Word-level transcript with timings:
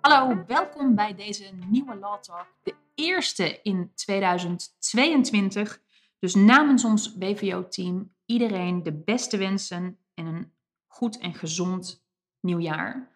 Hallo, 0.00 0.44
welkom 0.46 0.94
bij 0.94 1.14
deze 1.14 1.50
nieuwe 1.66 1.96
Law. 1.96 2.22
De 2.62 2.74
eerste 2.94 3.60
in 3.62 3.90
2022. 3.94 5.80
Dus 6.18 6.34
namens 6.34 6.84
ons 6.84 7.18
BVO-team 7.18 8.14
iedereen 8.26 8.82
de 8.82 8.92
beste 8.92 9.36
wensen 9.36 9.98
en 10.14 10.26
een 10.26 10.52
goed 10.86 11.18
en 11.18 11.34
gezond 11.34 12.04
nieuwjaar. 12.40 13.10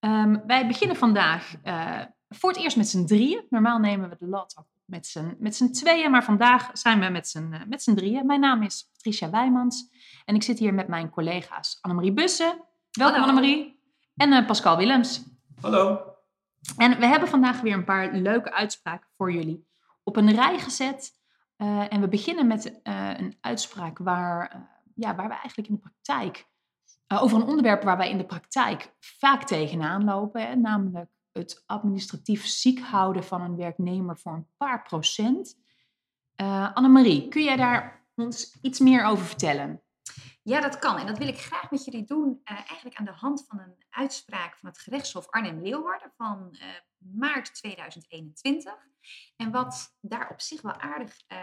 Um, 0.00 0.42
wij 0.46 0.66
beginnen 0.66 0.96
vandaag 0.96 1.54
uh, 1.64 2.00
voor 2.28 2.50
het 2.50 2.58
eerst 2.58 2.76
met 2.76 2.88
z'n 2.88 3.04
drieën. 3.04 3.46
Normaal 3.48 3.78
nemen 3.78 4.08
we 4.08 4.16
de 4.18 4.26
Law 4.26 4.46
met 4.84 5.06
z'n, 5.06 5.36
met 5.38 5.56
z'n 5.56 5.70
tweeën, 5.70 6.10
maar 6.10 6.24
vandaag 6.24 6.70
zijn 6.72 7.00
we 7.00 7.08
met 7.08 7.28
z'n, 7.28 7.50
uh, 7.52 7.60
met 7.68 7.82
z'n 7.82 7.94
drieën. 7.94 8.26
Mijn 8.26 8.40
naam 8.40 8.62
is 8.62 8.90
Patricia 8.92 9.30
Wijmans 9.30 9.90
en 10.24 10.34
ik 10.34 10.42
zit 10.42 10.58
hier 10.58 10.74
met 10.74 10.88
mijn 10.88 11.10
collega's 11.10 11.78
Annemarie 11.80 12.12
Bussen. 12.12 12.64
Welkom 12.90 13.20
Hallo. 13.20 13.30
Annemarie. 13.30 13.80
En 14.16 14.32
uh, 14.32 14.46
Pascal 14.46 14.76
Willems. 14.76 15.24
Hallo. 15.60 16.12
En 16.76 16.98
we 16.98 17.06
hebben 17.06 17.28
vandaag 17.28 17.60
weer 17.60 17.74
een 17.74 17.84
paar 17.84 18.12
leuke 18.12 18.52
uitspraken 18.52 19.08
voor 19.16 19.32
jullie 19.32 19.66
op 20.02 20.16
een 20.16 20.32
rij 20.32 20.58
gezet. 20.58 21.12
Uh, 21.58 21.92
en 21.92 22.00
we 22.00 22.08
beginnen 22.08 22.46
met 22.46 22.66
uh, 22.66 23.18
een 23.18 23.36
uitspraak 23.40 23.98
waar, 23.98 24.54
uh, 24.54 24.60
ja, 24.94 25.14
waar 25.14 25.28
we 25.28 25.34
eigenlijk 25.34 25.68
in 25.68 25.74
de 25.74 25.80
praktijk, 25.80 26.46
over 27.08 27.36
een 27.36 27.46
onderwerp 27.46 27.82
waar 27.82 27.96
wij 27.96 28.10
in 28.10 28.18
de 28.18 28.26
praktijk 28.26 28.92
vaak 29.00 29.44
tegenaan 29.44 30.04
lopen, 30.04 30.46
hè, 30.46 30.56
namelijk 30.56 31.10
het 31.34 31.62
administratief 31.66 32.46
ziek 32.46 32.80
houden 32.80 33.24
van 33.24 33.40
een 33.40 33.56
werknemer 33.56 34.18
voor 34.18 34.32
een 34.32 34.48
paar 34.56 34.82
procent. 34.82 35.62
Annemarie, 36.74 37.28
kun 37.28 37.42
jij 37.42 37.56
daar 37.56 38.06
ons 38.14 38.58
iets 38.60 38.78
meer 38.78 39.04
over 39.04 39.24
vertellen? 39.24 39.84
Ja, 40.44 40.60
dat 40.60 40.78
kan. 40.78 40.98
En 40.98 41.06
dat 41.06 41.18
wil 41.18 41.28
ik 41.28 41.38
graag 41.38 41.70
met 41.70 41.84
jullie 41.84 42.04
doen, 42.04 42.40
uh, 42.44 42.56
eigenlijk 42.56 42.96
aan 42.96 43.04
de 43.04 43.12
hand 43.12 43.44
van 43.46 43.60
een 43.60 43.84
uitspraak 43.90 44.56
van 44.56 44.68
het 44.68 44.78
gerechtshof 44.78 45.28
Arnhem-Leeuwarden 45.28 46.12
van 46.16 46.48
uh, 46.52 46.66
maart 46.96 47.54
2021. 47.54 48.74
En 49.36 49.50
wat 49.50 49.96
daar 50.00 50.30
op 50.30 50.40
zich 50.40 50.62
wel 50.62 50.72
aardig 50.72 51.22
uh, 51.28 51.38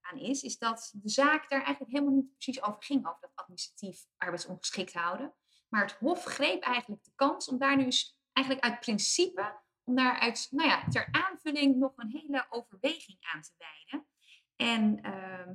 aan 0.00 0.18
is, 0.18 0.42
is 0.42 0.58
dat 0.58 0.90
de 0.94 1.08
zaak 1.08 1.48
daar 1.48 1.62
eigenlijk 1.62 1.92
helemaal 1.92 2.14
niet 2.14 2.32
precies 2.32 2.62
over 2.62 2.82
ging, 2.82 3.06
over 3.06 3.20
dat 3.20 3.32
administratief 3.34 4.06
arbeidsongeschikt 4.16 4.92
houden. 4.92 5.34
Maar 5.68 5.82
het 5.82 5.96
Hof 5.98 6.24
greep 6.24 6.62
eigenlijk 6.62 7.04
de 7.04 7.12
kans 7.14 7.48
om 7.48 7.58
daar 7.58 7.76
nu 7.76 7.84
eens 7.84 8.17
eigenlijk 8.38 8.64
uit 8.64 8.80
principe, 8.80 9.60
om 9.84 9.94
daar 9.94 10.18
uit, 10.18 10.48
nou 10.50 10.68
ja, 10.68 10.88
ter 10.88 11.08
aanvulling 11.10 11.76
nog 11.76 11.92
een 11.96 12.10
hele 12.10 12.46
overweging 12.50 13.18
aan 13.20 13.42
te 13.42 13.52
wijden. 13.58 14.06
En 14.56 15.00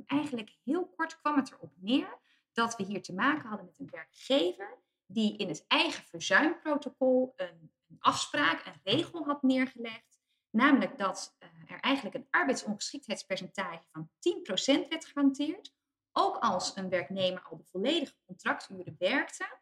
eigenlijk 0.05 0.57
heel 0.63 0.87
kort 0.95 1.19
kwam 1.19 1.35
het 1.35 1.51
erop 1.51 1.73
neer 1.75 2.19
dat 2.53 2.75
we 2.75 2.83
hier 2.83 3.01
te 3.01 3.13
maken 3.13 3.49
hadden 3.49 3.65
met 3.65 3.79
een 3.79 3.89
werkgever 3.91 4.81
die 5.05 5.37
in 5.37 5.47
het 5.47 5.65
eigen 5.67 6.03
verzuimprotocol 6.03 7.33
een, 7.35 7.73
een 7.87 7.97
afspraak, 7.99 8.65
een 8.65 8.81
regel 8.83 9.25
had 9.25 9.41
neergelegd. 9.41 10.19
Namelijk 10.49 10.97
dat 10.97 11.35
uh, 11.39 11.71
er 11.71 11.79
eigenlijk 11.79 12.15
een 12.15 12.27
arbeidsongeschiktheidspercentage 12.29 13.83
van 13.91 14.09
10% 14.83 14.87
werd 14.87 15.05
gehanteerd. 15.05 15.73
Ook 16.11 16.37
als 16.37 16.75
een 16.75 16.89
werknemer 16.89 17.43
al 17.43 17.57
de 17.57 17.63
volledige 17.63 18.15
contracturen 18.25 18.95
werkte. 18.99 19.61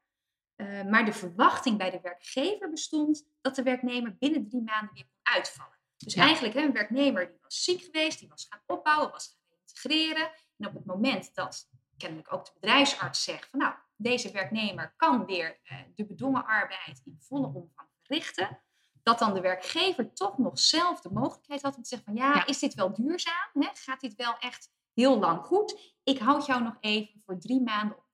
Uh, 0.61 0.83
maar 0.83 1.05
de 1.05 1.13
verwachting 1.13 1.77
bij 1.77 1.89
de 1.89 1.99
werkgever 2.01 2.69
bestond 2.69 3.27
dat 3.41 3.55
de 3.55 3.63
werknemer 3.63 4.15
binnen 4.17 4.49
drie 4.49 4.61
maanden 4.61 4.93
weer 4.93 5.07
kon 5.11 5.33
uitvallen. 5.33 5.77
Dus 5.97 6.13
ja. 6.13 6.23
eigenlijk 6.23 6.53
hè, 6.53 6.61
een 6.61 6.73
werknemer 6.73 7.27
die 7.27 7.37
was 7.41 7.63
ziek 7.63 7.81
geweest, 7.81 8.19
die 8.19 8.27
was 8.27 8.47
gaan 8.49 8.61
opbouwen, 8.67 9.11
was 9.11 9.27
gaan 9.27 9.57
integreren. 9.59 10.31
En 10.57 10.67
op 10.67 10.73
het 10.73 10.85
moment 10.85 11.35
dat 11.35 11.69
kennelijk 11.97 12.33
ook 12.33 12.45
de 12.45 12.51
bedrijfsarts 12.53 13.23
zegt 13.23 13.49
van 13.49 13.59
nou, 13.59 13.73
deze 13.95 14.31
werknemer 14.31 14.93
kan 14.97 15.25
weer 15.25 15.59
uh, 15.63 15.77
de 15.95 16.05
bedongen 16.05 16.45
arbeid 16.45 17.01
in 17.05 17.17
volle 17.19 17.47
omvang 17.47 17.87
verrichten. 18.03 18.59
Dat 19.03 19.19
dan 19.19 19.33
de 19.33 19.41
werkgever 19.41 20.13
toch 20.13 20.37
nog 20.37 20.59
zelf 20.59 21.01
de 21.01 21.11
mogelijkheid 21.11 21.61
had 21.61 21.75
om 21.75 21.83
te 21.83 21.89
zeggen 21.89 22.07
van 22.13 22.23
ja, 22.23 22.33
ja. 22.33 22.45
is 22.45 22.59
dit 22.59 22.73
wel 22.73 22.93
duurzaam? 22.93 23.49
Hè? 23.53 23.69
Gaat 23.73 24.01
dit 24.01 24.15
wel 24.15 24.37
echt 24.39 24.69
heel 24.93 25.19
lang 25.19 25.45
goed? 25.45 25.95
Ik 26.03 26.19
houd 26.19 26.45
jou 26.45 26.63
nog 26.63 26.77
even 26.79 27.21
voor 27.25 27.39
drie 27.39 27.61
maanden 27.61 27.97
op 27.97 28.05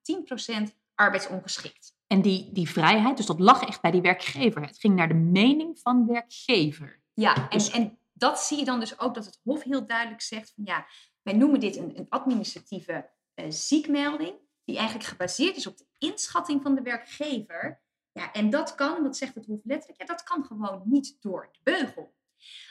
10% 0.70 0.74
arbeidsongeschikt. 0.96 1.97
En 2.08 2.22
die, 2.22 2.52
die 2.52 2.70
vrijheid, 2.70 3.18
dus 3.18 3.26
dat 3.26 3.40
lag 3.40 3.64
echt 3.64 3.82
bij 3.82 3.92
die 3.92 4.02
werkgever. 4.02 4.62
Het 4.62 4.80
ging 4.80 4.96
naar 4.96 5.08
de 5.08 5.14
mening 5.14 5.80
van 5.80 6.06
de 6.06 6.12
werkgever. 6.14 7.02
Ja, 7.14 7.36
en, 7.36 7.58
dus... 7.58 7.70
en 7.70 8.00
dat 8.14 8.40
zie 8.40 8.58
je 8.58 8.66
dan 8.66 8.80
dus 8.80 9.00
ook 9.00 9.14
dat 9.16 9.26
het 9.26 9.40
Hof 9.44 9.64
heel 9.64 9.88
duidelijk 9.88 10.22
zegt 10.22 10.52
van 10.56 10.64
ja, 10.66 10.86
wij 11.22 11.34
noemen 11.34 11.60
dit 11.60 11.76
een, 11.76 11.98
een 11.98 12.10
administratieve 12.10 13.10
uh, 13.36 13.46
ziekmelding, 13.50 14.34
die 14.64 14.78
eigenlijk 14.78 15.08
gebaseerd 15.08 15.56
is 15.56 15.68
op 15.68 15.78
de 15.78 15.86
inschatting 15.98 16.62
van 16.62 16.76
de 16.76 16.82
werkgever. 16.82 17.82
Ja, 18.12 18.32
en 18.34 18.50
dat 18.50 18.76
kan, 18.76 18.96
en 18.96 19.04
dat 19.04 19.18
zegt 19.18 19.36
het 19.36 19.46
Hof 19.46 19.60
letterlijk, 19.64 20.00
ja, 20.00 20.06
dat 20.06 20.24
kan 20.24 20.46
gewoon 20.46 20.82
niet 20.86 21.18
door 21.20 21.50
de 21.52 21.60
beugel. 21.64 22.16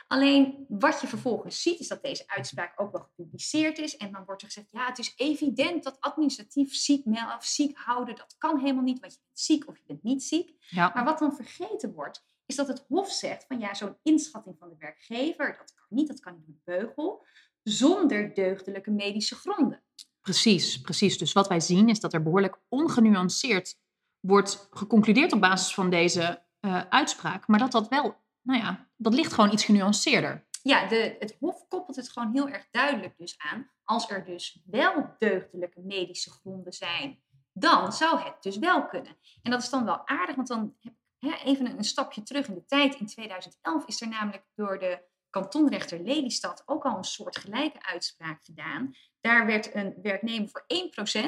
Alleen 0.06 0.64
wat 0.68 1.00
je 1.00 1.06
vervolgens 1.06 1.62
ziet, 1.62 1.80
is 1.80 1.88
dat 1.88 2.02
deze 2.02 2.24
uitspraak 2.26 2.80
ook 2.80 2.92
wel 2.92 3.00
gepubliceerd 3.00 3.78
is. 3.78 3.96
En 3.96 4.12
dan 4.12 4.24
wordt 4.24 4.42
er 4.42 4.48
gezegd, 4.48 4.66
ja, 4.70 4.86
het 4.86 4.98
is 4.98 5.12
evident 5.16 5.84
dat 5.84 6.00
administratief 6.00 6.74
ziek, 6.74 7.06
of 7.36 7.44
ziek 7.44 7.78
houden, 7.78 8.16
dat 8.16 8.34
kan 8.38 8.58
helemaal 8.58 8.82
niet, 8.82 9.00
want 9.00 9.12
je 9.12 9.18
bent 9.18 9.38
ziek 9.38 9.68
of 9.68 9.76
je 9.76 9.84
bent 9.86 10.02
niet 10.02 10.22
ziek. 10.22 10.54
Ja. 10.58 10.90
Maar 10.94 11.04
wat 11.04 11.18
dan 11.18 11.34
vergeten 11.34 11.92
wordt, 11.92 12.24
is 12.46 12.56
dat 12.56 12.68
het 12.68 12.84
Hof 12.88 13.10
zegt 13.10 13.44
van 13.48 13.58
ja, 13.58 13.74
zo'n 13.74 13.96
inschatting 14.02 14.56
van 14.58 14.68
de 14.68 14.76
werkgever, 14.78 15.56
dat 15.58 15.74
kan 15.74 15.86
niet, 15.88 16.08
dat 16.08 16.20
kan 16.20 16.34
niet 16.34 16.46
de 16.46 16.60
beugel, 16.64 17.24
zonder 17.62 18.34
deugdelijke 18.34 18.90
medische 18.90 19.34
gronden. 19.34 19.82
Precies, 20.20 20.80
precies. 20.80 21.18
Dus 21.18 21.32
wat 21.32 21.48
wij 21.48 21.60
zien 21.60 21.88
is 21.88 22.00
dat 22.00 22.12
er 22.12 22.22
behoorlijk 22.22 22.58
ongenuanceerd 22.68 23.78
wordt 24.20 24.68
geconcludeerd 24.70 25.32
op 25.32 25.40
basis 25.40 25.74
van 25.74 25.90
deze 25.90 26.42
uh, 26.60 26.80
uitspraak. 26.88 27.46
Maar 27.46 27.58
dat 27.58 27.72
dat 27.72 27.88
wel, 27.88 28.16
nou 28.46 28.60
ja, 28.60 28.88
dat 28.96 29.14
ligt 29.14 29.32
gewoon 29.32 29.52
iets 29.52 29.64
genuanceerder. 29.64 30.46
Ja, 30.62 30.88
de, 30.88 31.16
het 31.18 31.36
Hof 31.38 31.68
koppelt 31.68 31.96
het 31.96 32.10
gewoon 32.10 32.32
heel 32.32 32.48
erg 32.48 32.66
duidelijk 32.70 33.18
dus 33.18 33.34
aan. 33.38 33.70
Als 33.84 34.10
er 34.10 34.24
dus 34.24 34.60
wel 34.64 35.14
deugdelijke 35.18 35.80
medische 35.80 36.30
gronden 36.30 36.72
zijn, 36.72 37.22
dan 37.52 37.92
zou 37.92 38.20
het 38.20 38.42
dus 38.42 38.58
wel 38.58 38.86
kunnen. 38.86 39.16
En 39.42 39.50
dat 39.50 39.62
is 39.62 39.70
dan 39.70 39.84
wel 39.84 40.08
aardig, 40.08 40.36
want 40.36 40.48
dan 40.48 40.76
heb 40.80 40.92
ik 40.92 41.30
hè, 41.30 41.44
even 41.44 41.66
een, 41.66 41.76
een 41.76 41.84
stapje 41.84 42.22
terug 42.22 42.48
in 42.48 42.54
de 42.54 42.64
tijd. 42.64 42.94
In 42.94 43.06
2011 43.06 43.86
is 43.86 44.00
er 44.00 44.08
namelijk 44.08 44.44
door 44.54 44.78
de 44.78 45.02
kantonrechter 45.30 46.00
Lelystad 46.00 46.62
ook 46.66 46.84
al 46.84 46.96
een 46.96 47.04
soort 47.04 47.36
gelijke 47.38 47.82
uitspraak 47.82 48.44
gedaan. 48.44 48.94
Daar 49.20 49.46
werd 49.46 49.74
een 49.74 49.94
werknemer 50.02 50.48
voor 50.48 50.64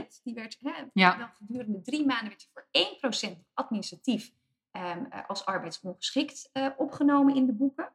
1%, 0.00 0.22
die 0.22 0.34
werd 0.34 0.56
hè, 0.60 0.84
ja. 0.92 1.18
wel 1.18 1.28
gedurende 1.32 1.80
drie 1.80 2.06
maanden 2.06 2.28
werd 2.28 2.48
hij 2.52 2.64
voor 3.00 3.36
1% 3.36 3.38
administratief 3.54 4.32
als 5.26 5.44
arbeidsongeschikt 5.44 6.50
uh, 6.52 6.68
opgenomen 6.76 7.34
in 7.34 7.46
de 7.46 7.52
boeken. 7.52 7.92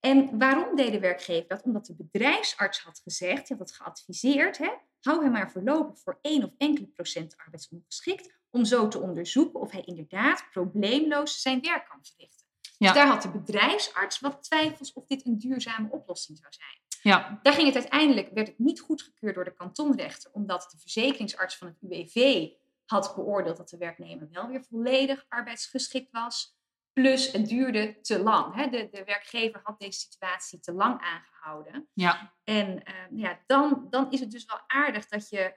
En 0.00 0.38
waarom 0.38 0.76
deed 0.76 0.92
de 0.92 1.00
werkgever 1.00 1.48
dat? 1.48 1.62
Omdat 1.62 1.86
de 1.86 1.94
bedrijfsarts 1.94 2.80
had 2.80 3.00
gezegd, 3.04 3.48
die 3.48 3.56
had 3.56 3.68
het 3.68 3.76
geadviseerd, 3.76 4.58
hè, 4.58 4.70
hou 5.00 5.22
hem 5.22 5.32
maar 5.32 5.50
voorlopig 5.50 5.98
voor 5.98 6.18
1 6.20 6.44
of 6.44 6.50
enkele 6.58 6.86
procent 6.86 7.36
arbeidsongeschikt, 7.36 8.32
om 8.50 8.64
zo 8.64 8.88
te 8.88 9.00
onderzoeken 9.00 9.60
of 9.60 9.70
hij 9.70 9.82
inderdaad 9.84 10.46
probleemloos 10.50 11.40
zijn 11.40 11.60
werk 11.60 11.86
kan 11.88 11.98
verrichten. 12.02 12.46
Ja. 12.78 12.92
Dus 12.92 12.96
daar 12.96 13.06
had 13.06 13.22
de 13.22 13.30
bedrijfsarts 13.30 14.20
wat 14.20 14.42
twijfels 14.42 14.92
of 14.92 15.06
dit 15.06 15.26
een 15.26 15.38
duurzame 15.38 15.88
oplossing 15.90 16.38
zou 16.38 16.52
zijn. 16.52 16.82
Ja. 17.02 17.40
Daar 17.42 17.52
ging 17.52 17.66
het 17.66 17.76
uiteindelijk, 17.76 18.30
werd 18.32 18.46
het 18.46 18.58
niet 18.58 18.80
goedgekeurd 18.80 19.34
door 19.34 19.44
de 19.44 19.54
kantonrechter, 19.54 20.30
omdat 20.32 20.68
de 20.70 20.78
verzekeringsarts 20.78 21.56
van 21.56 21.66
het 21.66 21.76
UWV 21.80 22.48
had 22.86 23.14
beoordeeld 23.14 23.56
dat 23.56 23.68
de 23.68 23.76
werknemer 23.76 24.28
wel 24.30 24.48
weer 24.48 24.64
volledig 24.64 25.24
arbeidsgeschikt 25.28 26.10
was. 26.10 26.56
Plus 26.92 27.32
het 27.32 27.48
duurde 27.48 28.00
te 28.00 28.18
lang. 28.22 28.54
Hè? 28.54 28.68
De, 28.68 28.88
de 28.90 29.04
werkgever 29.04 29.60
had 29.62 29.78
deze 29.78 29.98
situatie 29.98 30.60
te 30.60 30.72
lang 30.72 31.00
aangehouden. 31.00 31.88
Ja. 31.92 32.34
En 32.44 32.68
uh, 32.68 33.20
ja, 33.20 33.40
dan, 33.46 33.86
dan 33.90 34.10
is 34.10 34.20
het 34.20 34.30
dus 34.30 34.44
wel 34.44 34.60
aardig 34.66 35.08
dat 35.08 35.28
je 35.28 35.54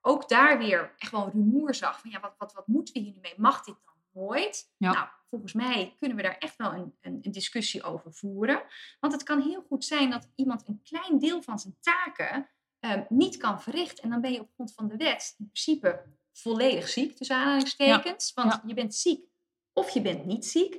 ook 0.00 0.28
daar 0.28 0.58
weer 0.58 0.94
echt 0.96 1.12
wel 1.12 1.24
een 1.24 1.30
rumoer 1.30 1.74
zag. 1.74 2.00
Van 2.00 2.10
ja, 2.10 2.20
wat, 2.20 2.34
wat, 2.38 2.52
wat 2.52 2.66
moeten 2.66 2.94
we 2.94 3.00
hier 3.00 3.12
nu 3.12 3.20
mee? 3.20 3.34
Mag 3.36 3.64
dit 3.64 3.74
dan 3.84 4.22
nooit? 4.22 4.72
Ja. 4.76 4.92
Nou, 4.92 5.08
volgens 5.28 5.52
mij 5.52 5.94
kunnen 5.98 6.16
we 6.16 6.22
daar 6.22 6.38
echt 6.38 6.56
wel 6.56 6.72
een, 6.72 6.96
een, 7.00 7.18
een, 7.22 7.32
discussie 7.32 7.82
over 7.82 8.12
voeren. 8.12 8.62
Want 9.00 9.12
het 9.12 9.22
kan 9.22 9.40
heel 9.40 9.62
goed 9.62 9.84
zijn 9.84 10.10
dat 10.10 10.30
iemand 10.34 10.68
een 10.68 10.82
klein 10.82 11.18
deel 11.18 11.42
van 11.42 11.58
zijn 11.58 11.76
taken 11.80 12.50
um, 12.80 13.06
niet 13.08 13.36
kan 13.36 13.62
verrichten. 13.62 14.04
En 14.04 14.10
dan 14.10 14.20
ben 14.20 14.32
je 14.32 14.40
op 14.40 14.50
grond 14.54 14.74
van 14.74 14.88
de 14.88 14.96
wet 14.96 15.34
in 15.38 15.50
principe 15.50 16.04
volledig 16.40 16.88
ziek, 16.88 17.16
tussen 17.16 17.36
aanhalingstekens. 17.36 18.32
Ja. 18.34 18.42
Want 18.42 18.60
je 18.66 18.74
bent 18.74 18.94
ziek 18.94 19.26
of 19.72 19.90
je 19.90 20.00
bent 20.00 20.24
niet 20.24 20.46
ziek. 20.46 20.74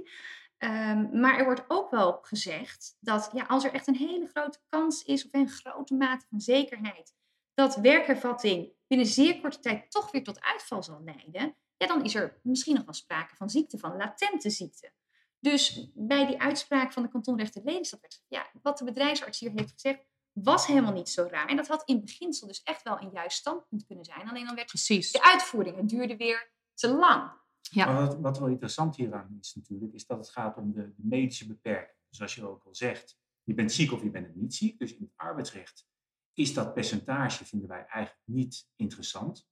Um, 0.58 1.20
maar 1.20 1.38
er 1.38 1.46
wordt 1.46 1.64
ook 1.68 1.92
wel 1.92 2.20
gezegd 2.22 2.98
dat 3.00 3.30
ja, 3.34 3.46
als 3.46 3.64
er 3.64 3.74
echt 3.74 3.88
een 3.88 3.96
hele 3.96 4.28
grote 4.34 4.60
kans 4.70 5.04
is 5.04 5.26
of 5.26 5.34
een 5.34 5.50
grote 5.50 5.94
mate 5.96 6.26
van 6.30 6.40
zekerheid 6.40 7.14
dat 7.60 7.76
werkhervatting 7.76 8.72
binnen 8.88 9.08
zeer 9.08 9.40
korte 9.40 9.60
tijd 9.60 9.92
toch 9.92 10.12
weer 10.12 10.24
tot 10.24 10.42
uitval 10.42 10.84
zal 10.84 11.02
leiden, 11.04 11.56
ja, 11.78 11.88
dan 11.88 12.04
is 12.04 12.16
er 12.16 12.40
misschien 12.44 12.76
nog 12.76 12.86
wel 12.86 12.94
sprake 12.94 13.36
van 13.36 13.50
ziekte, 13.50 13.78
van 13.78 13.98
latente 13.98 14.50
ziekte. 14.50 14.92
Dus 15.40 15.90
bij 15.94 16.26
die 16.26 16.42
uitspraak 16.42 16.94
van 16.94 17.04
de 17.04 17.10
kantonrechter 17.10 17.62
Lelystad 17.64 18.00
werd 18.00 18.24
ja, 18.28 18.50
wat 18.62 18.78
de 18.78 18.84
bedrijfsarts 18.84 19.40
hier 19.40 19.52
heeft 19.56 19.72
gezegd, 19.72 20.06
was 20.44 20.68
helemaal 20.68 20.94
niet 20.94 21.10
zo 21.10 21.28
raar. 21.32 21.48
En 21.48 21.56
dat 21.56 21.68
had 21.68 21.84
in 21.86 22.02
beginsel 22.02 22.48
dus 22.48 22.64
echt 22.64 22.84
wel 22.84 23.02
een 23.02 23.10
juist 23.12 23.38
standpunt 23.38 23.86
kunnen 23.86 24.06
zijn. 24.06 24.30
Alleen 24.30 24.46
dan 24.46 24.56
werd 24.56 24.68
Precies. 24.68 25.12
de 25.12 25.24
uitvoering, 25.24 25.76
het 25.76 25.90
duurde 25.90 26.18
weer 26.18 26.52
te 26.74 26.88
lang. 26.94 27.32
Ja. 27.62 27.86
Maar 27.86 28.06
wat, 28.06 28.20
wat 28.20 28.40
wel 28.40 28.48
interessant 28.48 28.96
hieraan 28.96 29.38
is 29.42 29.56
natuurlijk, 29.56 29.94
is 29.94 30.06
dat 30.06 30.18
het 30.18 30.30
gaat 30.30 30.58
om 30.58 30.72
de, 30.74 30.82
de 30.96 31.04
medische 31.08 31.48
beperking. 31.48 31.98
Dus 32.10 32.22
als 32.22 32.36
je 32.36 32.48
ook 32.48 32.64
al 32.64 32.76
zegt, 32.76 33.18
je 33.44 33.54
bent 33.54 33.72
ziek 33.72 33.92
of 33.92 34.04
je 34.04 34.10
bent 34.10 34.36
niet 34.36 34.56
ziek. 34.56 34.80
Dus 34.80 34.96
in 34.96 35.02
het 35.02 35.14
arbeidsrecht 35.16 35.88
is 36.34 36.54
dat 36.54 36.74
percentage, 36.74 37.46
vinden 37.46 37.70
wij 37.70 37.86
eigenlijk 37.86 38.22
niet 38.26 38.70
interessant. 38.76 39.48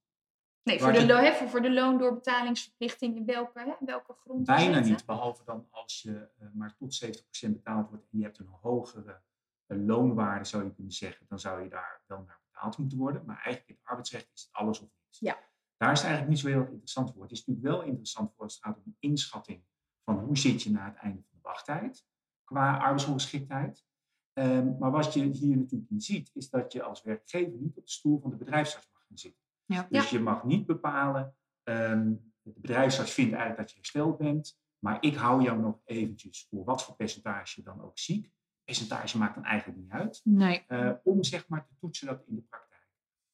Nee, 0.64 0.80
voor 0.80 0.92
de, 0.92 1.00
je- 1.00 1.06
lo- 1.06 1.16
hè, 1.18 1.34
voor, 1.34 1.50
voor 1.50 1.62
de 1.62 1.72
loondoorbetalingsverplichting, 1.72 3.26
welke, 3.26 3.60
hè, 3.60 3.86
welke 3.86 4.14
grond 4.14 4.46
Bijna 4.46 4.80
niet, 4.80 5.06
behalve 5.06 5.44
dan 5.44 5.68
als 5.70 6.02
je 6.02 6.30
eh, 6.40 6.48
maar 6.54 6.76
tot 6.76 7.06
70% 7.06 7.52
betaald 7.52 7.90
wordt 7.90 8.04
en 8.12 8.18
je 8.18 8.24
hebt 8.24 8.40
een 8.40 8.50
hogere 8.62 9.22
eh, 9.68 9.86
loonwaarde, 9.86 10.46
zou 10.46 10.64
je 10.64 10.74
kunnen 10.74 10.94
zeggen, 10.94 11.26
dan 11.30 11.40
zou 11.40 11.64
je 11.64 11.70
daar 11.70 12.02
wel 12.06 12.24
naar 12.28 12.42
betaald 12.52 12.78
moeten 12.78 12.98
worden. 12.98 13.26
Maar 13.26 13.36
eigenlijk 13.36 13.68
in 13.68 13.76
het 13.76 13.86
arbeidsrecht 13.86 14.30
is 14.34 14.42
het 14.42 14.54
alles 14.54 14.80
of 14.80 14.90
niks. 15.04 15.20
Ja. 15.20 15.38
Daar 15.78 15.92
is 15.92 16.00
het 16.00 16.08
eigenlijk 16.08 16.30
niet 16.30 16.40
zo 16.40 16.48
heel 16.48 16.72
interessant 16.72 17.14
voor. 17.14 17.22
Het 17.22 17.32
is 17.32 17.46
natuurlijk 17.46 17.76
wel 17.76 17.86
interessant 17.86 18.34
voor 18.34 18.44
als 18.44 18.54
het 18.54 18.64
gaat 18.64 18.78
om 18.78 18.84
een 18.86 18.98
inschatting 19.00 19.64
van 20.04 20.20
hoe 20.20 20.38
zit 20.38 20.62
je 20.62 20.72
na 20.72 20.86
het 20.86 20.96
einde 20.96 21.22
van 21.22 21.38
de 21.38 21.42
wachttijd 21.42 22.06
qua 22.44 22.78
arbeidsongeschiktheid. 22.78 23.86
Ehm, 24.34 24.78
maar 24.78 24.92
wat 24.92 25.14
je 25.14 25.24
hier 25.24 25.58
natuurlijk 25.58 25.90
niet 25.90 26.04
ziet, 26.04 26.32
is 26.34 26.50
dat 26.50 26.74
je 26.74 26.84
als 26.84 27.02
werkgever 27.02 27.58
niet 27.60 27.78
op 27.78 27.86
de 27.86 27.92
stoel 27.92 28.20
van 28.20 28.30
de 28.30 28.36
bedrijfsarts 28.36 28.90
mag 28.94 29.04
gaan 29.08 29.18
zitten. 29.18 29.42
Ja. 29.66 29.88
Dus 29.90 30.10
je 30.10 30.20
mag 30.20 30.44
niet 30.44 30.66
bepalen, 30.66 31.36
ehm, 31.64 32.14
de 32.42 32.60
bedrijfsarts 32.60 33.12
vindt 33.12 33.32
eigenlijk 33.32 33.62
dat 33.62 33.70
je 33.72 33.78
hersteld 33.78 34.18
bent, 34.18 34.60
maar 34.80 34.98
ik 35.02 35.16
hou 35.16 35.44
jou 35.44 35.60
nog 35.60 35.80
eventjes 35.86 36.48
voor 36.50 36.64
wat 36.64 36.84
voor 36.84 36.96
percentage 36.96 37.64
dan 37.64 37.82
ook 37.82 38.00
ziek. 38.00 38.32
Percentage 38.68 39.18
maakt 39.18 39.36
dan 39.36 39.44
eigenlijk 39.44 39.80
niet 39.80 39.92
uit, 39.92 40.22
Nee. 40.24 40.64
eh, 40.68 40.92
om 41.04 41.24
zeg 41.24 41.48
maar 41.48 41.66
te 41.68 41.74
toetsen 41.80 42.08
dat 42.08 42.24
in 42.26 42.36
de 42.36 42.42
praktijk. 42.42 42.88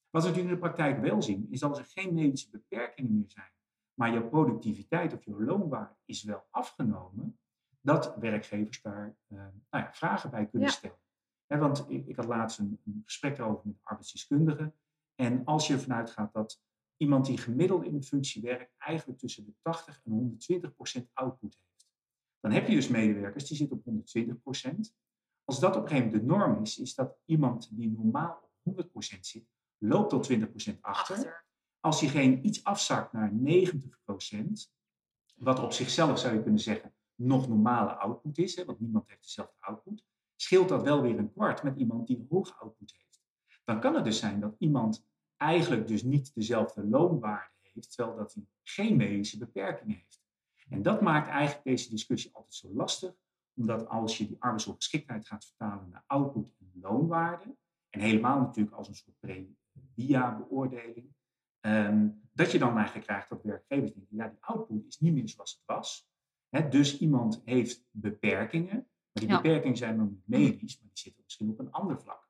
Wat 0.10 0.22
we 0.24 0.28
natuurlijk 0.30 0.56
in 0.56 0.62
de 0.62 0.68
praktijk 0.68 1.00
wel 1.02 1.22
zien, 1.22 1.48
is 1.50 1.60
dat 1.60 1.70
als 1.70 1.80
er 1.80 1.86
geen 1.86 2.14
medische 2.14 2.50
beperkingen 2.50 3.14
meer 3.16 3.30
zijn, 3.30 3.52
maar 3.94 4.12
jouw 4.14 4.30
productiviteit 4.30 5.14
of 5.14 5.24
jouw 5.26 5.42
loonwaarde 5.42 5.96
is 6.06 6.24
wel 6.24 6.44
afgenomen, 6.50 7.40
dat 7.82 8.16
werkgevers 8.16 8.82
daar 8.82 9.16
eh, 9.28 9.38
nou 9.38 9.54
ja, 9.84 9.94
vragen 9.94 10.30
bij 10.30 10.48
kunnen 10.48 10.68
Ja. 10.70 10.74
stellen. 10.74 10.98
Want 11.48 11.86
ik, 11.90 12.08
ik 12.08 12.16
had 12.16 12.26
laatst 12.26 12.60
een, 12.60 12.80
een 12.86 13.02
gesprek 13.06 13.40
over 13.42 13.68
met 13.68 13.76
arbeidsdeskundigen. 13.82 14.76
En 15.16 15.46
als 15.46 15.68
je 15.68 15.74
ervan 15.74 15.94
uitgaat 15.94 16.34
dat 16.34 16.62
iemand 16.98 17.26
die 17.26 17.38
gemiddeld 17.38 17.84
in 17.84 17.96
een 17.96 18.04
functie 18.04 18.42
werkt, 18.42 18.74
eigenlijk 18.78 19.20
tussen 19.20 19.46
de 19.46 19.54
80 19.62 20.02
en 20.04 20.12
120 20.12 20.76
procent 20.76 21.10
output 21.14 21.56
heeft. 21.62 21.88
Dan 22.40 22.52
heb 22.52 22.68
je 22.68 22.76
dus 22.76 22.88
medewerkers 22.88 23.48
die 23.48 23.58
zitten 23.58 23.78
op 23.78 23.84
120 23.84 24.42
procent. 24.42 24.96
Als 25.46 25.60
dat 25.60 25.76
op 25.76 25.82
een 25.82 25.88
gegeven 25.88 26.12
moment 26.12 26.28
de 26.30 26.36
norm 26.36 26.62
is, 26.62 26.80
is 26.80 26.96
dat 26.96 27.18
iemand 27.26 27.70
die 27.72 27.92
normaal 27.92 28.40
op 28.44 28.52
100 28.62 28.92
procent 28.92 29.26
zit, 29.26 29.46
loopt 29.78 30.10
tot 30.10 30.24
20 30.24 30.50
procent 30.50 30.82
achter. 30.82 31.16
Achter. 31.16 31.46
Als 31.80 32.00
diegene 32.00 32.42
iets 32.42 32.64
afzakt 32.64 33.14
naar 33.14 33.34
90 33.34 34.00
procent, 34.04 34.74
wat 35.36 35.60
op 35.60 35.72
zichzelf 35.72 36.20
zou 36.20 36.34
je 36.34 36.42
kunnen 36.42 36.60
zeggen 36.60 36.94
nog 37.16 37.48
normale 37.48 37.94
output 37.94 38.38
is, 38.38 38.56
hè, 38.56 38.66
want 38.66 38.80
niemand 38.80 39.08
heeft 39.08 39.24
dezelfde 39.24 39.56
output, 39.60 40.06
scheelt 40.36 40.70
dat 40.70 40.84
wel 40.84 41.02
weer 41.02 41.18
een 41.18 41.34
kwart 41.34 41.64
met 41.64 41.78
iemand 41.78 42.08
die 42.08 42.26
hoge 42.30 42.54
output 42.54 42.94
heeft. 42.98 43.22
Dan 43.64 43.80
kan 43.80 43.96
het 43.96 44.04
dus 44.04 44.20
zijn 44.20 44.40
dat 44.40 44.56
iemand 44.60 45.06
eigenlijk 45.38 45.88
dus 45.88 46.04
niet 46.04 46.34
dezelfde 46.34 46.88
loonwaarde 46.88 47.54
heeft, 47.62 47.96
terwijl 47.96 48.18
dat 48.18 48.34
hij 48.34 48.44
geen 48.64 48.98
medische 48.98 49.38
beperking 49.38 49.96
heeft. 49.96 50.22
En 50.70 50.82
dat 50.82 51.02
maakt 51.02 51.28
eigenlijk 51.28 51.66
deze 51.66 51.90
discussie 51.90 52.34
altijd 52.34 52.54
zo 52.54 52.74
lastig, 52.74 53.14
omdat 53.54 53.88
als 53.88 54.18
je 54.18 54.28
die 54.28 54.36
arbeidsongeschiktheid 54.40 55.28
gaat 55.28 55.46
vertalen 55.46 55.90
naar 55.90 56.04
output 56.08 56.54
en 56.60 56.72
loonwaarde, 56.82 57.56
en 57.90 58.00
helemaal 58.00 58.40
natuurlijk 58.40 58.76
als 58.76 58.88
een 58.88 58.96
soort 58.96 59.20
pre-via-beoordeling, 59.20 61.14
ehm, 61.60 62.10
dat 62.32 62.52
je 62.52 62.60
dan 62.60 62.76
eigenlijk 62.76 63.06
krijgt 63.08 63.30
dat 63.30 63.44
werkgevers 63.44 63.94
denken, 63.94 64.16
ja, 64.16 64.28
die 64.28 64.38
output 64.42 64.86
is 64.86 65.00
niet 65.00 65.14
meer 65.14 65.30
zoals 65.30 65.52
het 65.52 65.62
was. 65.66 66.12
Dus 66.70 67.00
iemand 67.00 67.42
heeft 67.46 67.86
beperkingen, 67.92 68.76
maar 69.12 69.24
die 69.24 69.28
Ja. 69.28 69.42
beperkingen 69.42 69.78
zijn 69.78 69.98
dan 69.98 70.10
niet 70.10 70.28
medisch, 70.28 70.80
maar 70.80 70.88
die 70.94 71.00
zitten 71.04 71.22
misschien 71.24 71.50
op 71.50 71.60
een 71.60 71.72
ander 71.72 72.02
vlak. 72.02 72.30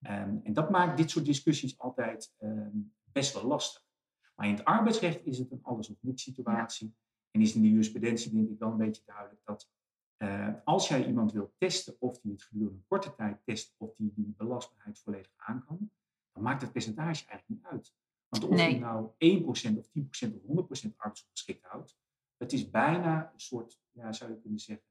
Ehm, 0.00 0.36
en 0.42 0.52
dat 0.52 0.70
maakt 0.70 0.96
dit 0.96 1.10
soort 1.10 1.24
discussies 1.24 1.78
altijd 1.78 2.34
ehm, 2.38 2.76
best 3.04 3.34
wel 3.34 3.44
lastig. 3.44 3.86
Maar 4.34 4.46
in 4.46 4.54
het 4.54 4.64
arbeidsrecht 4.64 5.24
is 5.24 5.38
het 5.38 5.50
een 5.50 5.62
alles 5.62 5.90
of 5.90 5.96
niks 6.00 6.22
situatie. 6.22 6.94
En 7.30 7.40
is 7.40 7.54
in 7.54 7.62
de 7.62 7.68
jurisprudentie 7.68 8.32
denk 8.32 8.48
ik 8.50 8.58
wel 8.58 8.70
een 8.70 8.76
beetje 8.76 9.02
duidelijk 9.04 9.40
dat 9.44 9.70
eh, 10.18 10.48
als 10.64 10.88
jij 10.88 11.06
iemand 11.06 11.32
wilt 11.32 11.52
testen 11.58 11.96
of 11.98 12.20
die 12.20 12.32
het 12.32 12.42
gedurende 12.42 12.74
een 12.78 12.84
korte 12.88 13.14
tijd 13.14 13.40
test 13.44 13.74
of 13.76 13.94
die 13.96 14.12
die 14.14 14.34
belastbaarheid 14.36 14.98
volledig 14.98 15.32
aan 15.36 15.64
kan, 15.66 15.90
dan 16.32 16.42
maakt 16.42 16.60
het 16.62 16.72
percentage 16.72 17.26
eigenlijk 17.26 17.48
niet 17.48 17.64
uit. 17.64 17.94
Want 18.28 18.44
of 18.44 18.56
Nee. 18.56 18.72
je 18.74 18.78
nou 18.80 19.08
1% 19.18 19.78
of 19.78 19.88
10% 19.88 20.34
of 20.34 20.42
100% 20.42 20.96
arbeidsongeschikt 20.96 21.64
houdt, 21.64 21.96
het 22.36 22.52
is 22.52 22.70
bijna 22.70 23.30
een 23.32 23.40
soort, 23.40 23.80
ja, 23.90 24.12
zou 24.12 24.30
je 24.30 24.40
kunnen 24.40 24.58
zeggen, 24.58 24.86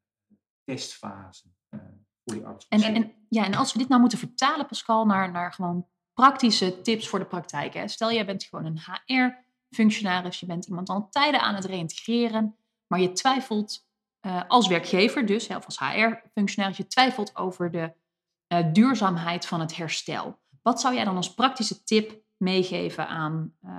testfase 0.63 1.47
eh, 1.69 1.79
voor 2.24 2.33
die 2.33 2.41
En, 2.41 2.45
arbeidsongeschiktheid. 2.47 3.15
en, 3.15 3.25
ja, 3.29 3.45
en 3.45 3.53
als 3.53 3.74
we 3.74 3.79
dit 3.79 3.88
nou 3.88 4.01
moeten 4.01 4.19
vertalen, 4.19 4.65
Pascal, 4.68 5.06
naar, 5.06 5.31
naar 5.31 5.53
gewoon 5.53 5.88
praktische 6.13 6.81
tips 6.81 7.07
voor 7.07 7.19
de 7.19 7.25
praktijk. 7.25 7.74
Hè? 7.74 7.88
Stel, 7.88 8.12
jij 8.12 8.25
bent 8.25 8.44
gewoon 8.44 8.65
een 8.65 8.79
HR-functionaris, 8.79 10.39
je 10.39 10.45
bent 10.45 10.65
iemand 10.65 10.89
al 10.89 11.09
tijden 11.09 11.41
aan 11.41 11.56
het 11.56 11.65
reïntegreren, 11.65 12.56
maar 12.88 13.00
je 13.00 13.12
twijfelt 13.12 13.87
eh, 14.27 14.44
als 14.47 14.68
werkgever 14.68 15.25
dus, 15.25 15.47
of 15.47 15.65
als 15.65 15.79
HR-functionaris, 15.79 16.77
je 16.77 16.88
twijfelt 16.88 17.35
over 17.35 17.71
de 17.71 17.94
eh, 18.47 18.74
duurzaamheid 18.74 19.45
van 19.45 19.59
het 19.59 19.75
herstel. 19.75 20.39
Wat 20.62 20.81
zou 20.81 20.95
jij 20.95 21.03
dan 21.03 21.15
als 21.15 21.33
praktische 21.33 21.83
tip 21.83 22.21
meegeven 22.38 23.07
aan, 23.07 23.53
eh, 23.62 23.69